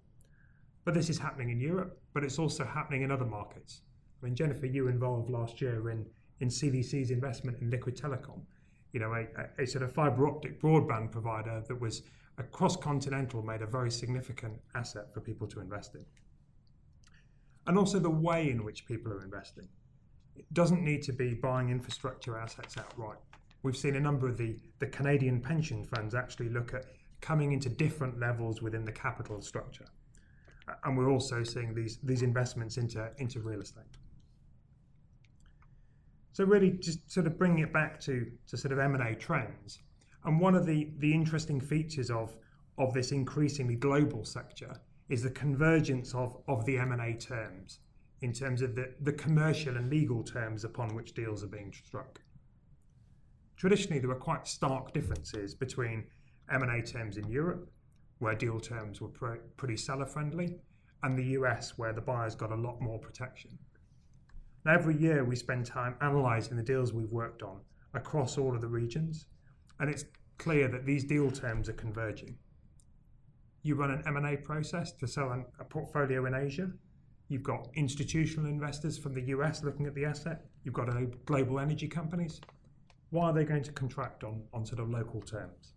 But 0.84 0.94
this 0.94 1.08
is 1.08 1.18
happening 1.18 1.50
in 1.50 1.60
Europe, 1.60 2.00
but 2.14 2.24
it's 2.24 2.40
also 2.40 2.64
happening 2.64 3.02
in 3.02 3.12
other 3.12 3.26
markets. 3.26 3.82
I 4.20 4.26
mean, 4.26 4.34
Jennifer, 4.34 4.66
you 4.66 4.88
involved 4.88 5.30
last 5.30 5.60
year 5.60 5.90
in, 5.90 6.04
in 6.40 6.48
CVC's 6.48 7.12
investment 7.12 7.58
in 7.60 7.70
Liquid 7.70 7.96
Telecom, 7.96 8.40
you 8.92 8.98
know, 8.98 9.12
a, 9.14 9.62
a, 9.62 9.66
sort 9.66 9.84
of 9.84 9.92
fibre 9.92 10.26
optic 10.26 10.60
broadband 10.60 11.12
provider 11.12 11.62
that 11.68 11.80
was 11.80 12.02
across 12.38 12.74
continental 12.76 13.42
made 13.42 13.62
a 13.62 13.66
very 13.66 13.90
significant 13.90 14.54
asset 14.74 15.14
for 15.14 15.20
people 15.20 15.46
to 15.46 15.60
invest 15.60 15.94
in 15.94 16.04
and 17.68 17.76
also 17.76 17.98
the 17.98 18.10
way 18.10 18.50
in 18.50 18.64
which 18.64 18.86
people 18.86 19.12
are 19.12 19.22
investing. 19.22 19.68
It 20.36 20.52
doesn't 20.54 20.82
need 20.82 21.02
to 21.02 21.12
be 21.12 21.34
buying 21.34 21.68
infrastructure 21.68 22.38
assets 22.38 22.78
outright. 22.78 23.18
We've 23.62 23.76
seen 23.76 23.94
a 23.94 24.00
number 24.00 24.26
of 24.26 24.38
the, 24.38 24.56
the 24.78 24.86
Canadian 24.86 25.40
pension 25.40 25.84
funds 25.84 26.14
actually 26.14 26.48
look 26.48 26.72
at 26.72 26.86
coming 27.20 27.52
into 27.52 27.68
different 27.68 28.18
levels 28.18 28.62
within 28.62 28.84
the 28.84 28.92
capital 28.92 29.42
structure. 29.42 29.84
And 30.84 30.96
we're 30.96 31.10
also 31.10 31.42
seeing 31.42 31.74
these, 31.74 31.98
these 32.02 32.22
investments 32.22 32.78
into, 32.78 33.10
into 33.18 33.40
real 33.40 33.60
estate. 33.60 33.84
So 36.32 36.44
really 36.44 36.70
just 36.70 37.10
sort 37.10 37.26
of 37.26 37.36
bringing 37.36 37.58
it 37.58 37.72
back 37.72 38.00
to, 38.00 38.30
to 38.48 38.56
sort 38.56 38.72
of 38.72 38.78
M&A 38.78 39.14
trends. 39.14 39.80
And 40.24 40.40
one 40.40 40.54
of 40.54 40.64
the, 40.64 40.88
the 40.98 41.12
interesting 41.12 41.60
features 41.60 42.10
of, 42.10 42.34
of 42.78 42.94
this 42.94 43.12
increasingly 43.12 43.74
global 43.74 44.24
sector 44.24 44.80
is 45.08 45.22
the 45.22 45.30
convergence 45.30 46.14
of, 46.14 46.36
of 46.48 46.64
the 46.66 46.78
M&A 46.78 47.14
terms 47.14 47.80
in 48.20 48.32
terms 48.32 48.62
of 48.62 48.74
the, 48.74 48.92
the 49.00 49.12
commercial 49.12 49.76
and 49.76 49.90
legal 49.90 50.22
terms 50.22 50.64
upon 50.64 50.94
which 50.94 51.14
deals 51.14 51.42
are 51.42 51.48
being 51.48 51.72
struck. 51.72 52.20
Traditionally, 53.56 54.00
there 54.00 54.08
were 54.08 54.16
quite 54.16 54.46
stark 54.46 54.92
differences 54.92 55.54
between 55.54 56.04
M&A 56.50 56.82
terms 56.82 57.16
in 57.16 57.28
Europe, 57.28 57.70
where 58.18 58.34
deal 58.34 58.60
terms 58.60 59.00
were 59.00 59.08
pre- 59.08 59.38
pretty 59.56 59.76
seller-friendly, 59.76 60.56
and 61.02 61.16
the 61.16 61.24
US, 61.38 61.78
where 61.78 61.92
the 61.92 62.00
buyers 62.00 62.34
got 62.34 62.52
a 62.52 62.56
lot 62.56 62.80
more 62.80 62.98
protection. 62.98 63.56
Now, 64.64 64.74
every 64.74 64.96
year 64.96 65.24
we 65.24 65.36
spend 65.36 65.64
time 65.64 65.94
analysing 66.00 66.56
the 66.56 66.62
deals 66.62 66.92
we've 66.92 67.10
worked 67.10 67.42
on 67.42 67.60
across 67.94 68.36
all 68.36 68.54
of 68.54 68.60
the 68.60 68.68
regions, 68.68 69.26
and 69.78 69.88
it's 69.88 70.04
clear 70.38 70.68
that 70.68 70.84
these 70.84 71.04
deal 71.04 71.30
terms 71.30 71.68
are 71.68 71.74
converging 71.74 72.36
you 73.62 73.74
run 73.74 73.90
an 73.90 74.02
M&A 74.06 74.36
process 74.36 74.92
to 74.92 75.06
sell 75.06 75.32
an, 75.32 75.44
a 75.58 75.64
portfolio 75.64 76.26
in 76.26 76.34
Asia. 76.34 76.70
You've 77.28 77.42
got 77.42 77.68
institutional 77.74 78.48
investors 78.48 78.96
from 78.96 79.14
the 79.14 79.22
US 79.34 79.62
looking 79.62 79.86
at 79.86 79.94
the 79.94 80.04
asset. 80.04 80.46
You've 80.64 80.74
got 80.74 80.88
global 81.26 81.60
energy 81.60 81.88
companies. 81.88 82.40
Why 83.10 83.26
are 83.26 83.32
they 83.32 83.44
going 83.44 83.62
to 83.64 83.72
contract 83.72 84.24
on, 84.24 84.42
on 84.52 84.64
sort 84.64 84.80
of 84.80 84.90
local 84.90 85.20
terms? 85.20 85.74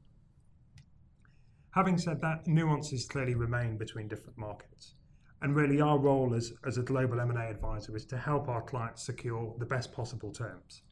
Having 1.71 1.97
said 1.97 2.21
that, 2.21 2.47
nuances 2.47 3.05
clearly 3.05 3.35
remain 3.35 3.77
between 3.77 4.07
different 4.07 4.37
markets. 4.37 4.95
And 5.41 5.55
really, 5.55 5.81
our 5.81 5.97
role 5.97 6.35
as, 6.35 6.53
as 6.65 6.77
a 6.77 6.83
global 6.83 7.19
M&A 7.19 7.49
advisor 7.49 7.95
is 7.95 8.05
to 8.07 8.17
help 8.17 8.47
our 8.47 8.61
clients 8.61 9.05
secure 9.05 9.55
the 9.57 9.65
best 9.65 9.91
possible 9.91 10.31
terms, 10.31 10.83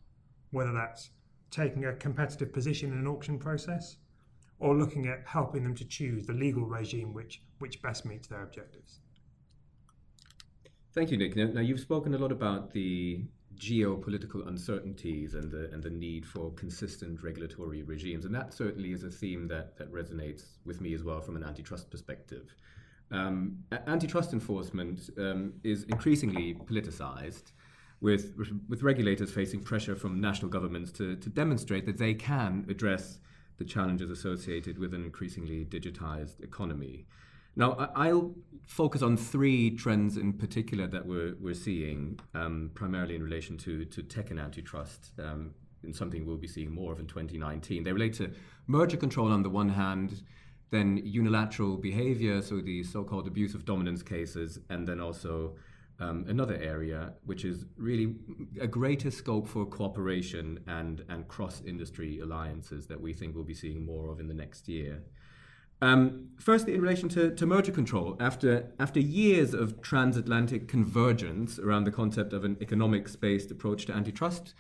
whether 0.52 0.72
that's 0.72 1.12
taking 1.52 1.86
a 1.86 1.94
competitive 1.94 2.54
position 2.54 2.92
in 2.92 2.98
an 2.98 3.08
auction 3.08 3.38
process 3.38 3.98
or 4.60 4.76
looking 4.76 5.08
at 5.08 5.24
helping 5.26 5.64
them 5.64 5.76
to 5.76 5.86
choose 5.86 6.26
the 6.26 6.34
legal 6.34 6.66
regime 6.66 7.14
which, 7.14 7.42
which 7.60 7.82
best 7.82 8.06
meets 8.06 8.28
their 8.28 8.44
objectives. 8.44 9.00
Thank 10.94 11.12
you, 11.12 11.18
Nick. 11.18 11.36
Now, 11.36 11.46
now, 11.46 11.62
you've 11.62 11.80
spoken 11.80 12.14
a 12.14 12.18
lot 12.18 12.32
about 12.32 12.72
the 12.74 13.24
geopolitical 13.56 14.48
uncertainties 14.48 15.34
and 15.34 15.52
the, 15.52 15.70
and 15.72 15.84
the 15.84 15.90
need 15.90 16.26
for 16.26 16.52
consistent 16.54 17.22
regulatory 17.22 17.84
regimes, 17.84 18.26
and 18.26 18.34
that 18.34 18.54
certainly 18.54 18.92
is 18.92 19.04
a 19.04 19.10
theme 19.10 19.48
that, 19.48 19.78
that 19.78 19.92
resonates 19.94 20.44
with 20.66 20.82
me 20.82 20.94
as 20.94 21.04
well 21.04 21.22
from 21.22 21.36
an 21.36 21.44
antitrust 21.44 21.92
perspective. 21.92 22.56
Um, 23.12 23.58
antitrust 23.88 24.34
enforcement 24.34 25.10
um, 25.18 25.54
is 25.64 25.84
increasingly 25.84 26.54
politicized, 26.54 27.52
with, 28.02 28.34
with 28.68 28.82
regulators 28.82 29.32
facing 29.32 29.62
pressure 29.62 29.96
from 29.96 30.22
national 30.22 30.50
governments 30.50 30.92
to, 30.94 31.16
to 31.18 31.30
demonstrate 31.30 31.86
that 31.86 31.98
they 31.98 32.14
can 32.14 32.66
address 32.70 33.20
the 33.60 33.66
challenges 33.66 34.10
associated 34.10 34.80
with 34.80 34.94
an 34.94 35.04
increasingly 35.04 35.66
digitized 35.66 36.42
economy. 36.42 37.06
Now, 37.56 37.74
I- 37.94 38.14
will 38.14 38.36
focus 38.66 39.02
on 39.02 39.18
three 39.18 39.72
trends 39.72 40.16
in 40.18 40.34
particular 40.34 40.88
that 40.88 41.06
we're, 41.06 41.36
we're 41.40 41.54
seeing, 41.54 42.20
um, 42.34 42.72
primarily 42.74 43.16
in 43.16 43.24
relation 43.24 43.58
to, 43.58 43.86
to 43.86 44.02
tech 44.02 44.32
and 44.32 44.40
antitrust, 44.40 45.12
um, 45.20 45.54
and 45.84 45.96
something 45.96 46.26
we'll 46.26 46.38
be 46.38 46.48
seeing 46.48 46.72
more 46.74 46.94
of 46.94 47.00
in 47.00 47.08
2019. 47.08 47.84
They 47.84 47.92
relate 47.92 48.14
to 48.16 48.32
merger 48.68 48.98
control 48.98 49.32
on 49.32 49.44
the 49.44 49.50
one 49.50 49.70
hand, 49.70 50.24
then 50.72 51.02
unilateral 51.04 51.78
behavior, 51.78 52.42
so 52.42 52.62
the 52.62 52.84
so 52.84 53.04
called 53.04 53.28
abuse 53.28 53.54
of 53.56 53.66
dominance 53.66 54.04
cases, 54.04 54.60
and 54.70 54.88
then 54.88 55.00
also 55.00 55.56
um, 56.00 56.26
another 56.28 56.56
area, 56.56 57.14
which 57.26 57.44
is 57.44 57.66
really 57.78 58.16
a 58.60 58.68
greater 58.68 59.12
scope 59.12 59.48
for 59.48 59.66
cooperation 59.66 60.60
and, 60.68 61.04
and 61.10 61.28
cross 61.28 61.62
industry 61.66 62.20
alliances 62.20 62.88
that 62.88 63.02
we 63.02 63.14
think 63.14 63.36
we'll 63.36 63.44
be 63.44 63.54
seeing 63.54 63.86
more 63.86 64.10
of 64.10 64.20
in 64.20 64.28
the 64.28 64.34
next 64.34 64.68
year. 64.68 65.04
Um, 65.82 66.30
firstly, 66.38 66.74
in 66.74 66.82
relation 66.82 67.08
to, 67.10 67.34
to 67.34 67.46
merger 67.46 67.72
control, 67.72 68.18
after, 68.20 68.72
after 68.80 69.00
years 69.00 69.54
of 69.54 69.82
transatlantic 69.82 70.68
convergence 70.68 71.58
around 71.58 71.86
the 71.86 71.92
concept 71.92 72.34
of 72.34 72.44
an 72.44 72.58
economics 72.60 73.16
based 73.16 73.50
approach 73.50 73.86
to 73.86 73.94
antitrust, 73.94 74.54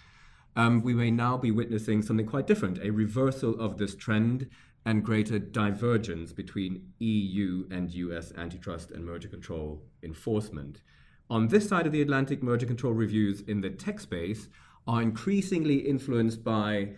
um, 0.55 0.81
we 0.81 0.93
may 0.93 1.11
now 1.11 1.37
be 1.37 1.51
witnessing 1.51 2.01
something 2.01 2.25
quite 2.25 2.47
different 2.47 2.79
a 2.81 2.89
reversal 2.89 3.59
of 3.59 3.77
this 3.77 3.95
trend 3.95 4.49
and 4.85 5.03
greater 5.03 5.39
divergence 5.39 6.31
between 6.31 6.93
EU 6.99 7.67
and 7.69 7.91
US 7.91 8.31
antitrust 8.37 8.91
and 8.91 9.05
merger 9.05 9.27
control 9.27 9.83
enforcement. 10.03 10.81
On 11.29 11.47
this 11.47 11.69
side 11.69 11.85
of 11.85 11.91
the 11.91 12.01
Atlantic, 12.01 12.41
merger 12.41 12.65
control 12.65 12.93
reviews 12.93 13.41
in 13.41 13.61
the 13.61 13.69
tech 13.69 13.99
space 13.99 14.49
are 14.87 15.01
increasingly 15.01 15.75
influenced 15.75 16.43
by, 16.43 16.89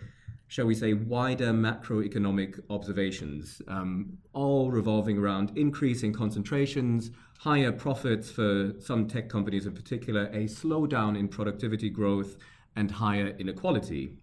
shall 0.47 0.65
we 0.65 0.73
say, 0.73 0.93
wider 0.93 1.51
macroeconomic 1.51 2.57
observations, 2.69 3.61
um, 3.67 4.17
all 4.31 4.71
revolving 4.71 5.17
around 5.17 5.51
increasing 5.57 6.13
concentrations, 6.13 7.11
higher 7.39 7.73
profits 7.73 8.31
for 8.31 8.71
some 8.79 9.05
tech 9.05 9.27
companies 9.27 9.65
in 9.65 9.73
particular, 9.73 10.27
a 10.27 10.45
slowdown 10.45 11.19
in 11.19 11.27
productivity 11.27 11.89
growth, 11.89 12.37
and 12.77 12.89
higher 12.89 13.35
inequality. 13.37 14.13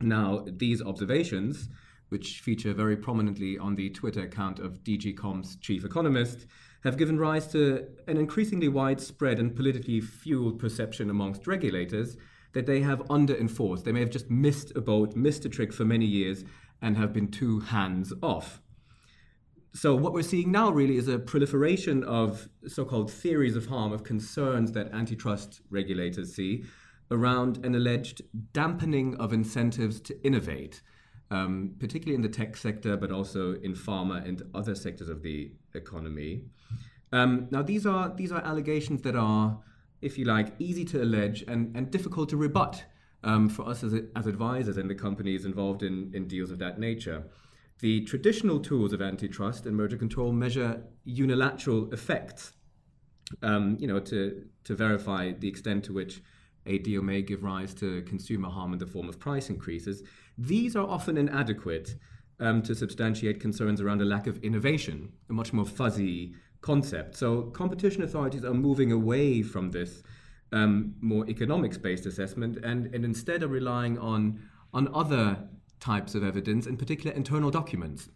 Now, 0.00 0.46
these 0.46 0.80
observations 0.80 1.68
which 2.08 2.40
feature 2.40 2.72
very 2.72 2.96
prominently 2.96 3.58
on 3.58 3.74
the 3.74 3.90
Twitter 3.90 4.22
account 4.22 4.58
of 4.58 4.82
DG 4.84 5.16
Comp's 5.16 5.56
chief 5.56 5.84
economist, 5.84 6.46
have 6.86 6.96
given 6.96 7.18
rise 7.18 7.46
to 7.48 7.86
an 8.06 8.16
increasingly 8.16 8.68
widespread 8.68 9.38
and 9.38 9.54
politically 9.54 10.00
fueled 10.00 10.58
perception 10.58 11.10
amongst 11.10 11.46
regulators 11.46 12.16
that 12.52 12.66
they 12.66 12.80
have 12.80 13.02
under 13.10 13.36
enforced. 13.36 13.84
They 13.84 13.92
may 13.92 14.00
have 14.00 14.10
just 14.10 14.30
missed 14.30 14.72
a 14.76 14.80
boat, 14.80 15.16
missed 15.16 15.44
a 15.44 15.48
trick 15.48 15.72
for 15.72 15.84
many 15.84 16.06
years, 16.06 16.44
and 16.80 16.96
have 16.96 17.12
been 17.12 17.30
too 17.30 17.60
hands 17.60 18.12
off. 18.22 18.62
So, 19.74 19.94
what 19.94 20.14
we're 20.14 20.22
seeing 20.22 20.52
now 20.52 20.70
really 20.70 20.96
is 20.96 21.08
a 21.08 21.18
proliferation 21.18 22.02
of 22.04 22.48
so 22.66 22.84
called 22.84 23.10
theories 23.10 23.56
of 23.56 23.66
harm, 23.66 23.92
of 23.92 24.04
concerns 24.04 24.72
that 24.72 24.92
antitrust 24.94 25.60
regulators 25.68 26.34
see 26.34 26.64
around 27.10 27.64
an 27.64 27.74
alleged 27.74 28.22
dampening 28.52 29.16
of 29.16 29.32
incentives 29.32 30.00
to 30.00 30.24
innovate 30.24 30.82
um, 31.30 31.74
particularly 31.78 32.14
in 32.14 32.22
the 32.22 32.28
tech 32.28 32.56
sector, 32.56 32.96
but 32.96 33.10
also 33.10 33.54
in 33.54 33.74
pharma 33.74 34.26
and 34.26 34.42
other 34.54 34.74
sectors 34.74 35.08
of 35.08 35.22
the 35.22 35.50
economy. 35.74 36.42
Um, 37.12 37.48
now, 37.50 37.62
these 37.62 37.86
are 37.86 38.14
these 38.14 38.32
are 38.32 38.42
allegations 38.42 39.02
that 39.02 39.16
are, 39.16 39.58
if 40.00 40.18
you 40.18 40.24
like, 40.24 40.54
easy 40.58 40.84
to 40.86 41.02
allege 41.02 41.42
and, 41.42 41.76
and 41.76 41.90
difficult 41.90 42.28
to 42.30 42.36
rebut 42.36 42.84
um, 43.24 43.48
for 43.48 43.68
us 43.68 43.82
as, 43.82 43.94
as 44.14 44.26
advisors 44.26 44.76
and 44.76 44.88
the 44.88 44.94
companies 44.94 45.44
involved 45.44 45.82
in, 45.82 46.10
in 46.14 46.28
deals 46.28 46.50
of 46.50 46.58
that 46.58 46.78
nature. 46.78 47.24
The 47.80 48.02
traditional 48.02 48.58
tools 48.60 48.92
of 48.92 49.02
antitrust 49.02 49.66
and 49.66 49.76
merger 49.76 49.96
control 49.96 50.32
measure 50.32 50.82
unilateral 51.04 51.92
effects, 51.92 52.52
um, 53.42 53.76
you 53.78 53.86
know, 53.86 54.00
to 54.00 54.44
to 54.64 54.74
verify 54.74 55.32
the 55.32 55.48
extent 55.48 55.84
to 55.84 55.92
which 55.92 56.22
a 56.66 56.78
deal 56.78 57.02
may 57.02 57.22
give 57.22 57.44
rise 57.44 57.74
to 57.74 58.02
consumer 58.02 58.48
harm 58.48 58.72
in 58.72 58.78
the 58.78 58.86
form 58.86 59.08
of 59.08 59.18
price 59.18 59.50
increases. 59.50 60.02
These 60.38 60.76
are 60.76 60.86
often 60.86 61.16
inadequate 61.16 61.96
um, 62.40 62.62
to 62.62 62.74
substantiate 62.74 63.40
concerns 63.40 63.80
around 63.80 64.02
a 64.02 64.04
lack 64.04 64.26
of 64.26 64.42
innovation, 64.42 65.12
a 65.30 65.32
much 65.32 65.52
more 65.52 65.64
fuzzy 65.64 66.34
concept. 66.60 67.16
So 67.16 67.42
competition 67.44 68.02
authorities 68.02 68.44
are 68.44 68.54
moving 68.54 68.92
away 68.92 69.42
from 69.42 69.70
this 69.70 70.02
um, 70.52 70.94
more 71.00 71.28
economics-based 71.28 72.06
assessment 72.06 72.58
and, 72.64 72.94
and 72.94 73.04
instead 73.04 73.42
are 73.42 73.48
relying 73.48 73.98
on, 73.98 74.40
on 74.72 74.88
other 74.94 75.38
types 75.80 76.14
of 76.14 76.22
evidence, 76.22 76.66
in 76.66 76.76
particular 76.76 77.14
internal 77.16 77.50
documents, 77.50 78.08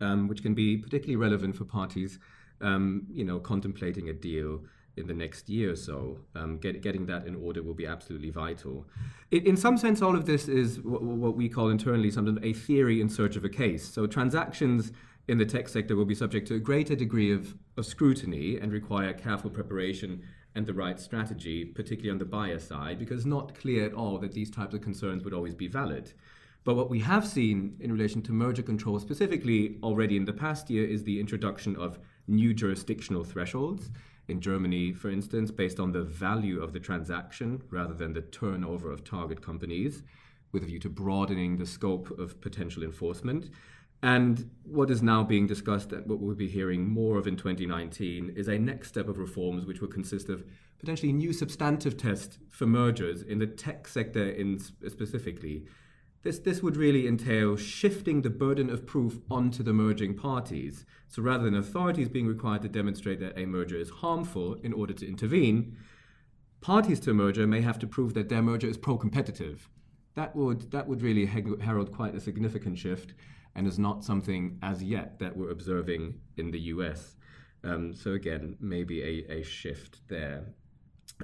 um, 0.00 0.28
which 0.28 0.42
can 0.42 0.54
be 0.54 0.76
particularly 0.76 1.16
relevant 1.16 1.56
for 1.56 1.64
parties 1.64 2.18
um, 2.60 3.06
you 3.10 3.24
know, 3.24 3.38
contemplating 3.38 4.08
a 4.08 4.12
deal 4.12 4.60
in 4.96 5.06
the 5.06 5.14
next 5.14 5.48
year 5.48 5.72
or 5.72 5.76
so. 5.76 6.18
Um, 6.34 6.58
get, 6.58 6.82
getting 6.82 7.06
that 7.06 7.26
in 7.26 7.36
order 7.36 7.62
will 7.62 7.74
be 7.74 7.86
absolutely 7.86 8.30
vital. 8.30 8.86
In, 9.30 9.46
in 9.46 9.56
some 9.56 9.76
sense, 9.76 10.02
all 10.02 10.16
of 10.16 10.26
this 10.26 10.48
is 10.48 10.80
what, 10.80 11.02
what, 11.02 11.36
we 11.36 11.48
call 11.48 11.68
internally 11.68 12.10
something 12.10 12.38
a 12.42 12.52
theory 12.52 13.00
in 13.00 13.08
search 13.08 13.36
of 13.36 13.44
a 13.44 13.48
case. 13.48 13.86
So 13.86 14.06
transactions 14.06 14.92
in 15.28 15.38
the 15.38 15.44
tech 15.44 15.68
sector 15.68 15.96
will 15.96 16.04
be 16.04 16.14
subject 16.14 16.48
to 16.48 16.54
a 16.54 16.58
greater 16.58 16.94
degree 16.94 17.32
of, 17.32 17.54
of 17.76 17.84
scrutiny 17.84 18.58
and 18.58 18.72
require 18.72 19.12
careful 19.12 19.50
preparation 19.50 20.22
and 20.54 20.66
the 20.66 20.72
right 20.72 20.98
strategy, 20.98 21.64
particularly 21.64 22.10
on 22.10 22.18
the 22.18 22.24
buyer 22.24 22.58
side, 22.58 22.98
because 22.98 23.18
it's 23.18 23.26
not 23.26 23.54
clear 23.54 23.84
at 23.84 23.92
all 23.92 24.18
that 24.18 24.32
these 24.32 24.50
types 24.50 24.74
of 24.74 24.80
concerns 24.80 25.22
would 25.22 25.34
always 25.34 25.54
be 25.54 25.68
valid. 25.68 26.12
But 26.64 26.74
what 26.74 26.90
we 26.90 26.98
have 27.00 27.26
seen 27.26 27.76
in 27.78 27.92
relation 27.92 28.22
to 28.22 28.32
merger 28.32 28.62
control 28.62 28.98
specifically 28.98 29.78
already 29.82 30.16
in 30.16 30.24
the 30.24 30.32
past 30.32 30.70
year 30.70 30.84
is 30.84 31.04
the 31.04 31.20
introduction 31.20 31.76
of 31.76 31.98
new 32.26 32.54
jurisdictional 32.54 33.22
thresholds 33.22 33.90
in 34.28 34.40
Germany, 34.40 34.92
for 34.92 35.10
instance, 35.10 35.50
based 35.50 35.78
on 35.78 35.92
the 35.92 36.02
value 36.02 36.62
of 36.62 36.72
the 36.72 36.80
transaction 36.80 37.62
rather 37.70 37.94
than 37.94 38.12
the 38.12 38.22
turnover 38.22 38.90
of 38.90 39.04
target 39.04 39.40
companies, 39.42 40.02
with 40.52 40.62
a 40.62 40.66
view 40.66 40.78
to 40.80 40.88
broadening 40.88 41.56
the 41.56 41.66
scope 41.66 42.18
of 42.18 42.40
potential 42.40 42.82
enforcement. 42.82 43.50
And 44.02 44.50
what 44.64 44.90
is 44.90 45.02
now 45.02 45.22
being 45.22 45.46
discussed 45.46 45.92
and 45.92 46.06
what 46.06 46.20
we'll 46.20 46.34
be 46.34 46.48
hearing 46.48 46.88
more 46.88 47.18
of 47.18 47.26
in 47.26 47.36
2019 47.36 48.34
is 48.36 48.48
a 48.48 48.58
next 48.58 48.88
step 48.88 49.08
of 49.08 49.18
reforms 49.18 49.64
which 49.64 49.80
will 49.80 49.88
consist 49.88 50.28
of 50.28 50.44
potentially 50.78 51.12
new 51.12 51.32
substantive 51.32 51.96
tests 51.96 52.38
for 52.50 52.66
mergers 52.66 53.22
in 53.22 53.38
the 53.38 53.46
tech 53.46 53.88
sector 53.88 54.28
in 54.28 54.58
specifically 54.58 55.64
this, 56.26 56.40
this 56.40 56.60
would 56.60 56.76
really 56.76 57.06
entail 57.06 57.54
shifting 57.54 58.22
the 58.22 58.30
burden 58.30 58.68
of 58.68 58.84
proof 58.84 59.20
onto 59.30 59.62
the 59.62 59.72
merging 59.72 60.12
parties. 60.12 60.84
So 61.06 61.22
rather 61.22 61.44
than 61.44 61.54
authorities 61.54 62.08
being 62.08 62.26
required 62.26 62.62
to 62.62 62.68
demonstrate 62.68 63.20
that 63.20 63.38
a 63.38 63.46
merger 63.46 63.76
is 63.76 63.90
harmful 63.90 64.54
in 64.64 64.72
order 64.72 64.92
to 64.92 65.06
intervene, 65.06 65.76
parties 66.60 66.98
to 67.00 67.12
a 67.12 67.14
merger 67.14 67.46
may 67.46 67.60
have 67.60 67.78
to 67.78 67.86
prove 67.86 68.14
that 68.14 68.28
their 68.28 68.42
merger 68.42 68.66
is 68.66 68.76
pro 68.76 68.98
competitive. 68.98 69.68
That 70.14 70.34
would, 70.34 70.72
that 70.72 70.88
would 70.88 71.00
really 71.00 71.26
herald 71.26 71.92
quite 71.92 72.16
a 72.16 72.20
significant 72.20 72.76
shift 72.76 73.14
and 73.54 73.64
is 73.64 73.78
not 73.78 74.02
something 74.02 74.58
as 74.62 74.82
yet 74.82 75.20
that 75.20 75.36
we're 75.36 75.50
observing 75.50 76.18
in 76.38 76.50
the 76.50 76.60
US. 76.74 77.14
Um, 77.62 77.94
so, 77.94 78.14
again, 78.14 78.56
maybe 78.58 79.00
a, 79.00 79.38
a 79.38 79.42
shift 79.44 80.00
there. 80.08 80.44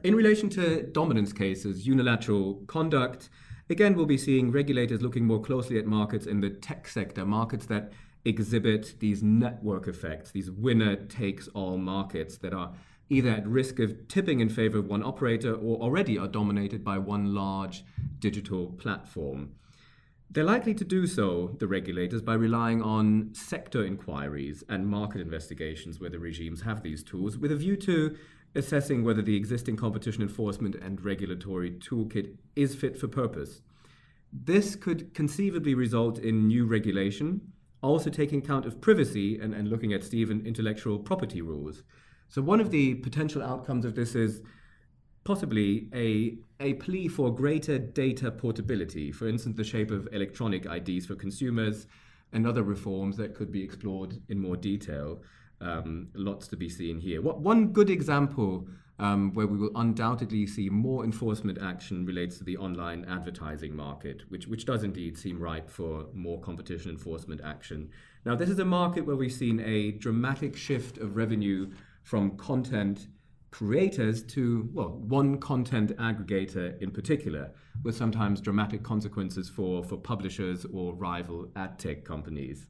In 0.05 0.15
relation 0.15 0.49
to 0.51 0.85
dominance 0.85 1.33
cases, 1.33 1.89
unilateral 1.89 2.63
conduct, 2.69 3.31
Again, 3.71 3.95
we'll 3.95 4.07
be 4.07 4.19
seeing 4.19 4.51
regulators 4.51 5.03
looking 5.03 5.25
more 5.25 5.41
closely 5.41 5.79
at 5.79 5.87
markets 5.87 6.27
in 6.27 6.41
the 6.41 6.51
tech 6.51 6.89
sector, 6.89 7.25
markets 7.25 7.67
that 7.67 7.93
exhibit 8.25 8.95
these 8.99 9.23
network 9.23 9.89
effects, 9.89 10.31
these 10.31 10.51
winner 10.51 10.97
takes 10.97 11.49
all 11.49 11.77
markets 11.77 12.37
that 12.39 12.53
are 12.53 12.73
either 13.09 13.31
at 13.31 13.47
risk 13.47 13.79
of 13.79 14.09
tipping 14.09 14.41
in 14.41 14.49
favor 14.49 14.79
of 14.79 14.87
one 14.87 15.03
operator 15.03 15.55
or 15.55 15.77
already 15.79 16.17
are 16.19 16.29
dominated 16.29 16.85
by 16.85 16.99
one 16.99 17.35
large 17.35 17.85
digital 18.21 18.67
platform. 18.73 19.53
They're 20.31 20.45
likely 20.45 20.73
to 20.75 20.85
do 20.85 21.07
so, 21.07 21.55
the 21.59 21.67
regulators, 21.67 22.23
by 22.23 22.35
relying 22.35 22.81
on 22.81 23.35
sector 23.35 23.85
inquiries 23.85 24.65
and 24.69 24.89
market 24.89 25.21
investigations 25.21 26.01
where 26.01 26.09
the 26.09 26.19
regimes 26.19 26.63
have 26.63 26.83
these 26.83 27.03
tools, 27.03 27.37
with 27.37 27.53
a 27.53 27.57
view 27.57 27.77
to 27.77 28.17
assessing 28.55 29.03
whether 29.05 29.23
the 29.23 29.37
existing 29.37 29.77
competition 29.77 30.23
enforcement 30.23 30.75
and 30.75 31.05
regulatory 31.05 31.71
toolkit 31.71 32.37
is 32.55 32.75
fit 32.75 32.99
for 32.99 33.09
purpose. 33.09 33.63
This 34.33 34.77
could 34.77 35.15
conceivably 35.15 35.75
result 35.75 36.19
in 36.19 36.47
new 36.47 36.67
regulation, 36.67 37.53
also 37.83 38.11
taking 38.11 38.39
account 38.41 38.67
of 38.67 38.81
privacy 38.81 39.39
and, 39.39 39.55
and 39.55 39.69
looking 39.69 39.93
at 39.93 40.05
Stephen 40.05 40.45
intellectual 40.47 40.99
property 40.99 41.43
rules. 41.43 41.83
So 42.29 42.41
one 42.41 42.61
of 42.61 42.71
the 42.71 42.95
potential 42.97 43.43
outcomes 43.43 43.85
of 43.85 43.95
this 43.95 44.15
is 44.15 44.41
possibly 45.25 45.89
a, 45.95 46.39
a 46.61 46.75
plea 46.75 47.09
for 47.09 47.35
greater 47.35 47.79
data 47.79 48.31
portability, 48.31 49.13
for 49.13 49.29
instance, 49.29 49.57
the 49.57 49.65
shape 49.65 49.91
of 49.91 50.09
electronic 50.13 50.67
IDs 50.67 51.07
for 51.07 51.15
consumers 51.15 51.87
and 52.33 52.47
other 52.47 52.63
reforms 52.63 53.17
that 53.19 53.35
could 53.35 53.53
be 53.53 53.63
explored 53.63 54.21
in 54.29 54.39
more 54.39 54.57
detail. 54.57 55.21
Um, 55.63 56.09
lots 56.15 56.49
to 56.49 56.57
be 56.57 56.69
seen 56.69 56.99
here. 56.99 57.23
What 57.23 57.39
one 57.41 57.69
good 57.69 57.89
example 57.89 58.67
um, 58.99 59.33
where 59.35 59.47
we 59.47 59.57
will 59.57 59.71
undoubtedly 59.77 60.47
see 60.47 60.69
more 60.69 61.05
enforcement 61.05 61.59
action 61.61 62.05
relates 62.05 62.39
to 62.39 62.45
the 62.45 62.57
online 62.57 63.05
advertising 63.09 63.75
market, 63.75 64.23
which 64.29 64.47
which 64.47 64.65
does 64.65 64.83
indeed 64.83 65.17
seem 65.17 65.39
ripe 65.41 65.71
for 65.71 66.07
more 66.15 66.41
competition 66.41 66.91
enforcement 66.91 67.41
action. 67.45 67.91
Now, 68.25 68.35
this 68.37 68.49
is 68.49 68.59
a 68.59 68.65
market 68.65 69.07
where 69.07 69.17
we've 69.17 69.33
seen 69.33 69.61
a 69.61 69.93
dramatic 69.93 70.57
shift 70.57 70.99
of 70.99 71.17
revenue 71.17 71.71
from 72.03 72.37
content 72.37 73.09
creators 73.51 74.23
to, 74.23 74.69
well, 74.73 74.91
one 75.19 75.39
content 75.39 75.97
aggregator 75.99 76.81
in 76.81 76.91
particular, 76.91 77.53
with 77.83 77.97
sometimes 77.97 78.41
dramatic 78.41 78.83
consequences 78.83 79.49
for, 79.49 79.85
for 79.85 79.97
publishers 79.97 80.65
or 80.73 80.95
rival 80.95 81.51
ad 81.55 81.79
tech 81.79 82.05
companies. 82.05 82.67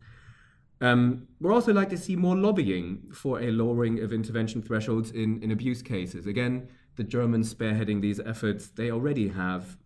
Um, 0.82 1.28
we're 1.40 1.52
also 1.52 1.72
like 1.72 1.90
to 1.90 1.96
see 1.96 2.16
more 2.16 2.36
lobbying 2.36 3.12
for 3.14 3.40
a 3.40 3.52
lowering 3.52 4.02
of 4.02 4.12
intervention 4.12 4.60
thresholds 4.60 5.12
in, 5.12 5.40
in 5.40 5.52
abuse 5.52 5.80
cases. 5.80 6.26
Again, 6.26 6.68
the 6.96 7.04
Germans 7.04 7.54
spearheading 7.54 8.00
these 8.00 8.18
efforts, 8.18 8.66
they 8.66 8.90
already 8.90 9.28
have 9.28 9.78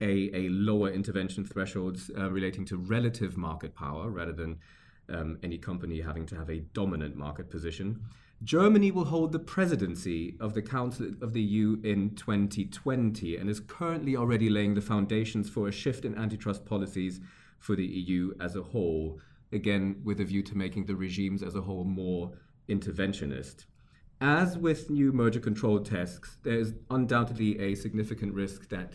a, 0.00 0.30
a 0.34 0.48
lower 0.48 0.90
intervention 0.90 1.44
thresholds 1.44 2.10
uh, 2.18 2.28
relating 2.28 2.64
to 2.66 2.76
relative 2.76 3.36
market 3.36 3.76
power 3.76 4.10
rather 4.10 4.32
than 4.32 4.58
um, 5.08 5.38
any 5.44 5.58
company 5.58 6.00
having 6.00 6.26
to 6.26 6.34
have 6.34 6.50
a 6.50 6.58
dominant 6.58 7.14
market 7.14 7.48
position. 7.48 8.00
Germany 8.42 8.90
will 8.90 9.04
hold 9.04 9.30
the 9.30 9.38
presidency 9.38 10.36
of 10.40 10.54
the 10.54 10.60
Council 10.60 11.12
of 11.22 11.34
the 11.34 11.40
EU 11.40 11.80
in 11.84 12.16
2020 12.16 13.36
and 13.36 13.48
is 13.48 13.60
currently 13.60 14.16
already 14.16 14.50
laying 14.50 14.74
the 14.74 14.80
foundations 14.80 15.48
for 15.48 15.68
a 15.68 15.72
shift 15.72 16.04
in 16.04 16.18
antitrust 16.18 16.66
policies 16.66 17.20
for 17.58 17.76
the 17.76 17.86
EU 17.86 18.34
as 18.40 18.56
a 18.56 18.62
whole, 18.62 19.20
again, 19.52 20.00
with 20.04 20.20
a 20.20 20.24
view 20.24 20.42
to 20.42 20.56
making 20.56 20.86
the 20.86 20.96
regimes 20.96 21.42
as 21.42 21.54
a 21.54 21.60
whole 21.60 21.84
more 21.84 22.32
interventionist. 22.68 23.66
As 24.20 24.56
with 24.56 24.90
new 24.90 25.12
merger 25.12 25.40
control 25.40 25.80
tests, 25.80 26.38
there 26.42 26.58
is 26.58 26.74
undoubtedly 26.90 27.58
a 27.58 27.74
significant 27.74 28.32
risk 28.32 28.68
that 28.70 28.94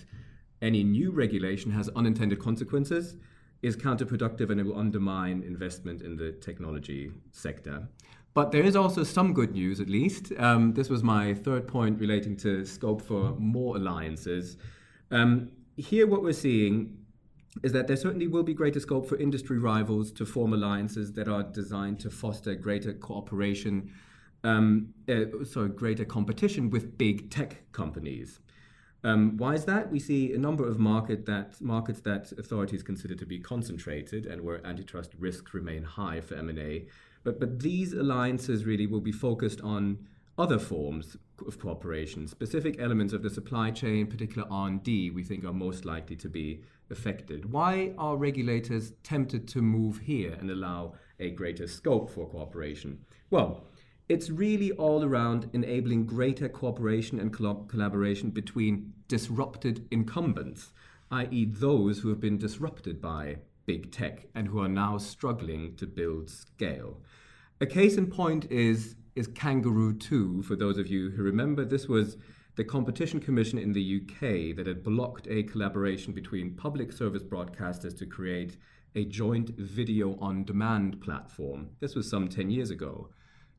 any 0.61 0.83
new 0.83 1.11
regulation 1.11 1.71
has 1.71 1.89
unintended 1.89 2.39
consequences, 2.39 3.15
is 3.61 3.77
counterproductive, 3.77 4.49
and 4.49 4.59
it 4.59 4.65
will 4.65 4.77
undermine 4.77 5.43
investment 5.43 6.01
in 6.01 6.15
the 6.15 6.31
technology 6.31 7.11
sector. 7.31 7.87
But 8.33 8.51
there 8.51 8.63
is 8.63 8.75
also 8.75 9.03
some 9.03 9.33
good 9.33 9.51
news, 9.51 9.79
at 9.79 9.89
least. 9.89 10.31
Um, 10.37 10.73
this 10.73 10.89
was 10.89 11.03
my 11.03 11.33
third 11.33 11.67
point 11.67 11.99
relating 11.99 12.37
to 12.37 12.65
scope 12.65 13.01
for 13.01 13.35
more 13.37 13.75
alliances. 13.75 14.57
Um, 15.11 15.51
here, 15.75 16.07
what 16.07 16.23
we're 16.23 16.33
seeing 16.33 16.97
is 17.63 17.71
that 17.73 17.87
there 17.87 17.97
certainly 17.97 18.27
will 18.27 18.43
be 18.43 18.53
greater 18.53 18.79
scope 18.79 19.07
for 19.07 19.17
industry 19.17 19.57
rivals 19.57 20.11
to 20.13 20.25
form 20.25 20.53
alliances 20.53 21.13
that 21.13 21.27
are 21.27 21.43
designed 21.43 21.99
to 21.99 22.09
foster 22.09 22.55
greater 22.55 22.93
cooperation, 22.93 23.91
um, 24.43 24.93
uh, 25.09 25.25
sorry, 25.43 25.69
greater 25.69 26.05
competition 26.05 26.69
with 26.69 26.97
big 26.97 27.29
tech 27.29 27.71
companies. 27.71 28.39
Um, 29.03 29.35
why 29.37 29.55
is 29.55 29.65
that? 29.65 29.91
We 29.91 29.99
see 29.99 30.33
a 30.33 30.37
number 30.37 30.67
of 30.67 30.77
market 30.79 31.25
that, 31.25 31.59
markets 31.59 32.01
that 32.01 32.31
authorities 32.33 32.83
consider 32.83 33.15
to 33.15 33.25
be 33.25 33.39
concentrated 33.39 34.25
and 34.25 34.41
where 34.41 34.65
antitrust 34.65 35.11
risks 35.17 35.53
remain 35.53 35.83
high 35.83 36.21
for 36.21 36.35
M&A 36.35 36.85
but, 37.23 37.39
but 37.39 37.59
these 37.59 37.93
alliances 37.93 38.65
really 38.65 38.87
will 38.87 39.01
be 39.01 39.11
focused 39.11 39.61
on 39.61 40.07
other 40.37 40.59
forms 40.59 41.17
of 41.47 41.59
cooperation. 41.59 42.27
Specific 42.27 42.79
elements 42.79 43.13
of 43.13 43.23
the 43.23 43.29
supply 43.29 43.71
chain, 43.71 44.07
particular 44.07 44.47
R&D, 44.49 45.11
we 45.11 45.23
think 45.23 45.43
are 45.43 45.53
most 45.53 45.85
likely 45.85 46.15
to 46.17 46.29
be 46.29 46.63
affected. 46.89 47.51
Why 47.51 47.93
are 47.97 48.17
regulators 48.17 48.93
tempted 49.03 49.47
to 49.49 49.61
move 49.61 49.99
here 49.99 50.37
and 50.39 50.49
allow 50.49 50.93
a 51.19 51.31
greater 51.31 51.67
scope 51.67 52.09
for 52.09 52.27
cooperation? 52.27 53.05
Well, 53.29 53.65
it's 54.09 54.29
really 54.29 54.71
all 54.73 55.03
around 55.03 55.49
enabling 55.53 56.05
greater 56.05 56.49
cooperation 56.49 57.19
and 57.19 57.31
collaboration 57.33 58.29
between 58.31 58.93
disrupted 59.07 59.87
incumbents, 59.89 60.73
i.e., 61.11 61.45
those 61.45 61.99
who 61.99 62.09
have 62.09 62.19
been 62.19 62.37
disrupted 62.37 63.01
by 63.01 63.37
big 63.65 63.91
tech 63.91 64.27
and 64.35 64.47
who 64.47 64.59
are 64.59 64.67
now 64.67 64.97
struggling 64.97 65.75
to 65.77 65.85
build 65.85 66.29
scale. 66.29 66.99
A 67.61 67.65
case 67.65 67.95
in 67.95 68.07
point 68.07 68.51
is, 68.51 68.95
is 69.15 69.27
Kangaroo 69.27 69.93
2, 69.93 70.43
for 70.43 70.55
those 70.55 70.77
of 70.77 70.87
you 70.87 71.09
who 71.09 71.23
remember. 71.23 71.65
This 71.65 71.87
was 71.87 72.17
the 72.55 72.63
Competition 72.63 73.19
Commission 73.19 73.57
in 73.57 73.73
the 73.73 74.01
UK 74.01 74.55
that 74.55 74.67
had 74.67 74.83
blocked 74.83 75.27
a 75.29 75.43
collaboration 75.43 76.13
between 76.13 76.55
public 76.55 76.91
service 76.91 77.23
broadcasters 77.23 77.97
to 77.97 78.05
create 78.05 78.57
a 78.95 79.05
joint 79.05 79.49
video 79.57 80.17
on 80.19 80.45
demand 80.45 81.01
platform. 81.01 81.69
This 81.79 81.95
was 81.95 82.09
some 82.09 82.29
10 82.29 82.49
years 82.49 82.69
ago. 82.69 83.09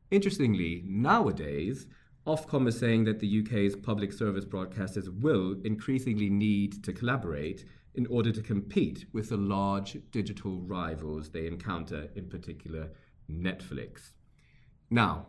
Interestingly, 0.09 0.83
nowadays, 0.85 1.87
Ofcom 2.25 2.67
is 2.67 2.79
saying 2.79 3.03
that 3.03 3.19
the 3.19 3.41
UK's 3.41 3.75
public 3.75 4.13
service 4.13 4.45
broadcasters 4.45 5.09
will 5.21 5.55
increasingly 5.63 6.29
need 6.29 6.83
to 6.83 6.93
collaborate 6.93 7.65
in 7.95 8.07
order 8.07 8.31
to 8.31 8.41
compete 8.41 9.05
with 9.13 9.29
the 9.29 9.37
large 9.37 9.97
digital 10.11 10.61
rivals 10.61 11.29
they 11.29 11.45
encounter, 11.45 12.09
in 12.15 12.27
particular 12.27 12.89
Netflix. 13.29 14.13
Now, 14.89 15.27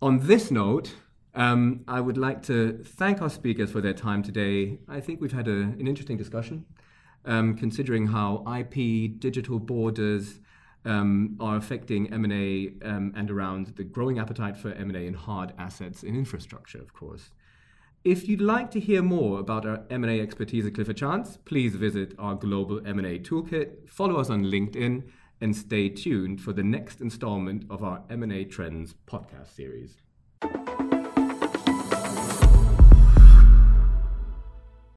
on 0.00 0.26
this 0.26 0.50
note, 0.50 0.94
um, 1.34 1.84
I 1.88 2.00
would 2.00 2.16
like 2.16 2.42
to 2.44 2.82
thank 2.84 3.20
our 3.20 3.30
speakers 3.30 3.70
for 3.70 3.80
their 3.80 3.92
time 3.92 4.22
today. 4.22 4.78
I 4.88 5.00
think 5.00 5.20
we've 5.20 5.32
had 5.32 5.48
a, 5.48 5.52
an 5.52 5.86
interesting 5.86 6.16
discussion, 6.16 6.66
um, 7.24 7.56
considering 7.56 8.08
how 8.08 8.44
IP, 8.58 9.18
digital 9.18 9.58
borders 9.58 10.40
um, 10.84 11.36
are 11.40 11.56
affecting 11.56 12.12
M&A 12.12 12.72
um, 12.82 13.12
and 13.16 13.30
around 13.30 13.74
the 13.76 13.84
growing 13.84 14.18
appetite 14.18 14.56
for 14.56 14.72
M&A 14.72 15.06
in 15.06 15.14
hard 15.14 15.52
assets 15.58 16.02
in 16.02 16.14
infrastructure, 16.14 16.78
of 16.78 16.92
course. 16.92 17.30
If 18.04 18.28
you'd 18.28 18.40
like 18.40 18.70
to 18.70 18.80
hear 18.80 19.02
more 19.02 19.40
about 19.40 19.66
our 19.66 19.82
M&A 19.90 20.20
expertise 20.20 20.64
at 20.64 20.74
Clifford 20.74 20.96
Chance, 20.96 21.38
please 21.44 21.74
visit 21.74 22.14
our 22.18 22.36
global 22.36 22.80
M&A 22.86 23.18
toolkit, 23.18 23.88
follow 23.88 24.16
us 24.16 24.30
on 24.30 24.44
LinkedIn, 24.44 25.02
and 25.40 25.54
stay 25.54 25.88
tuned 25.88 26.40
for 26.40 26.52
the 26.52 26.62
next 26.62 27.00
installment 27.00 27.64
of 27.70 27.82
our 27.82 28.02
M&A 28.10 28.44
Trends 28.44 28.94
podcast 29.06 29.54
series. 29.54 29.96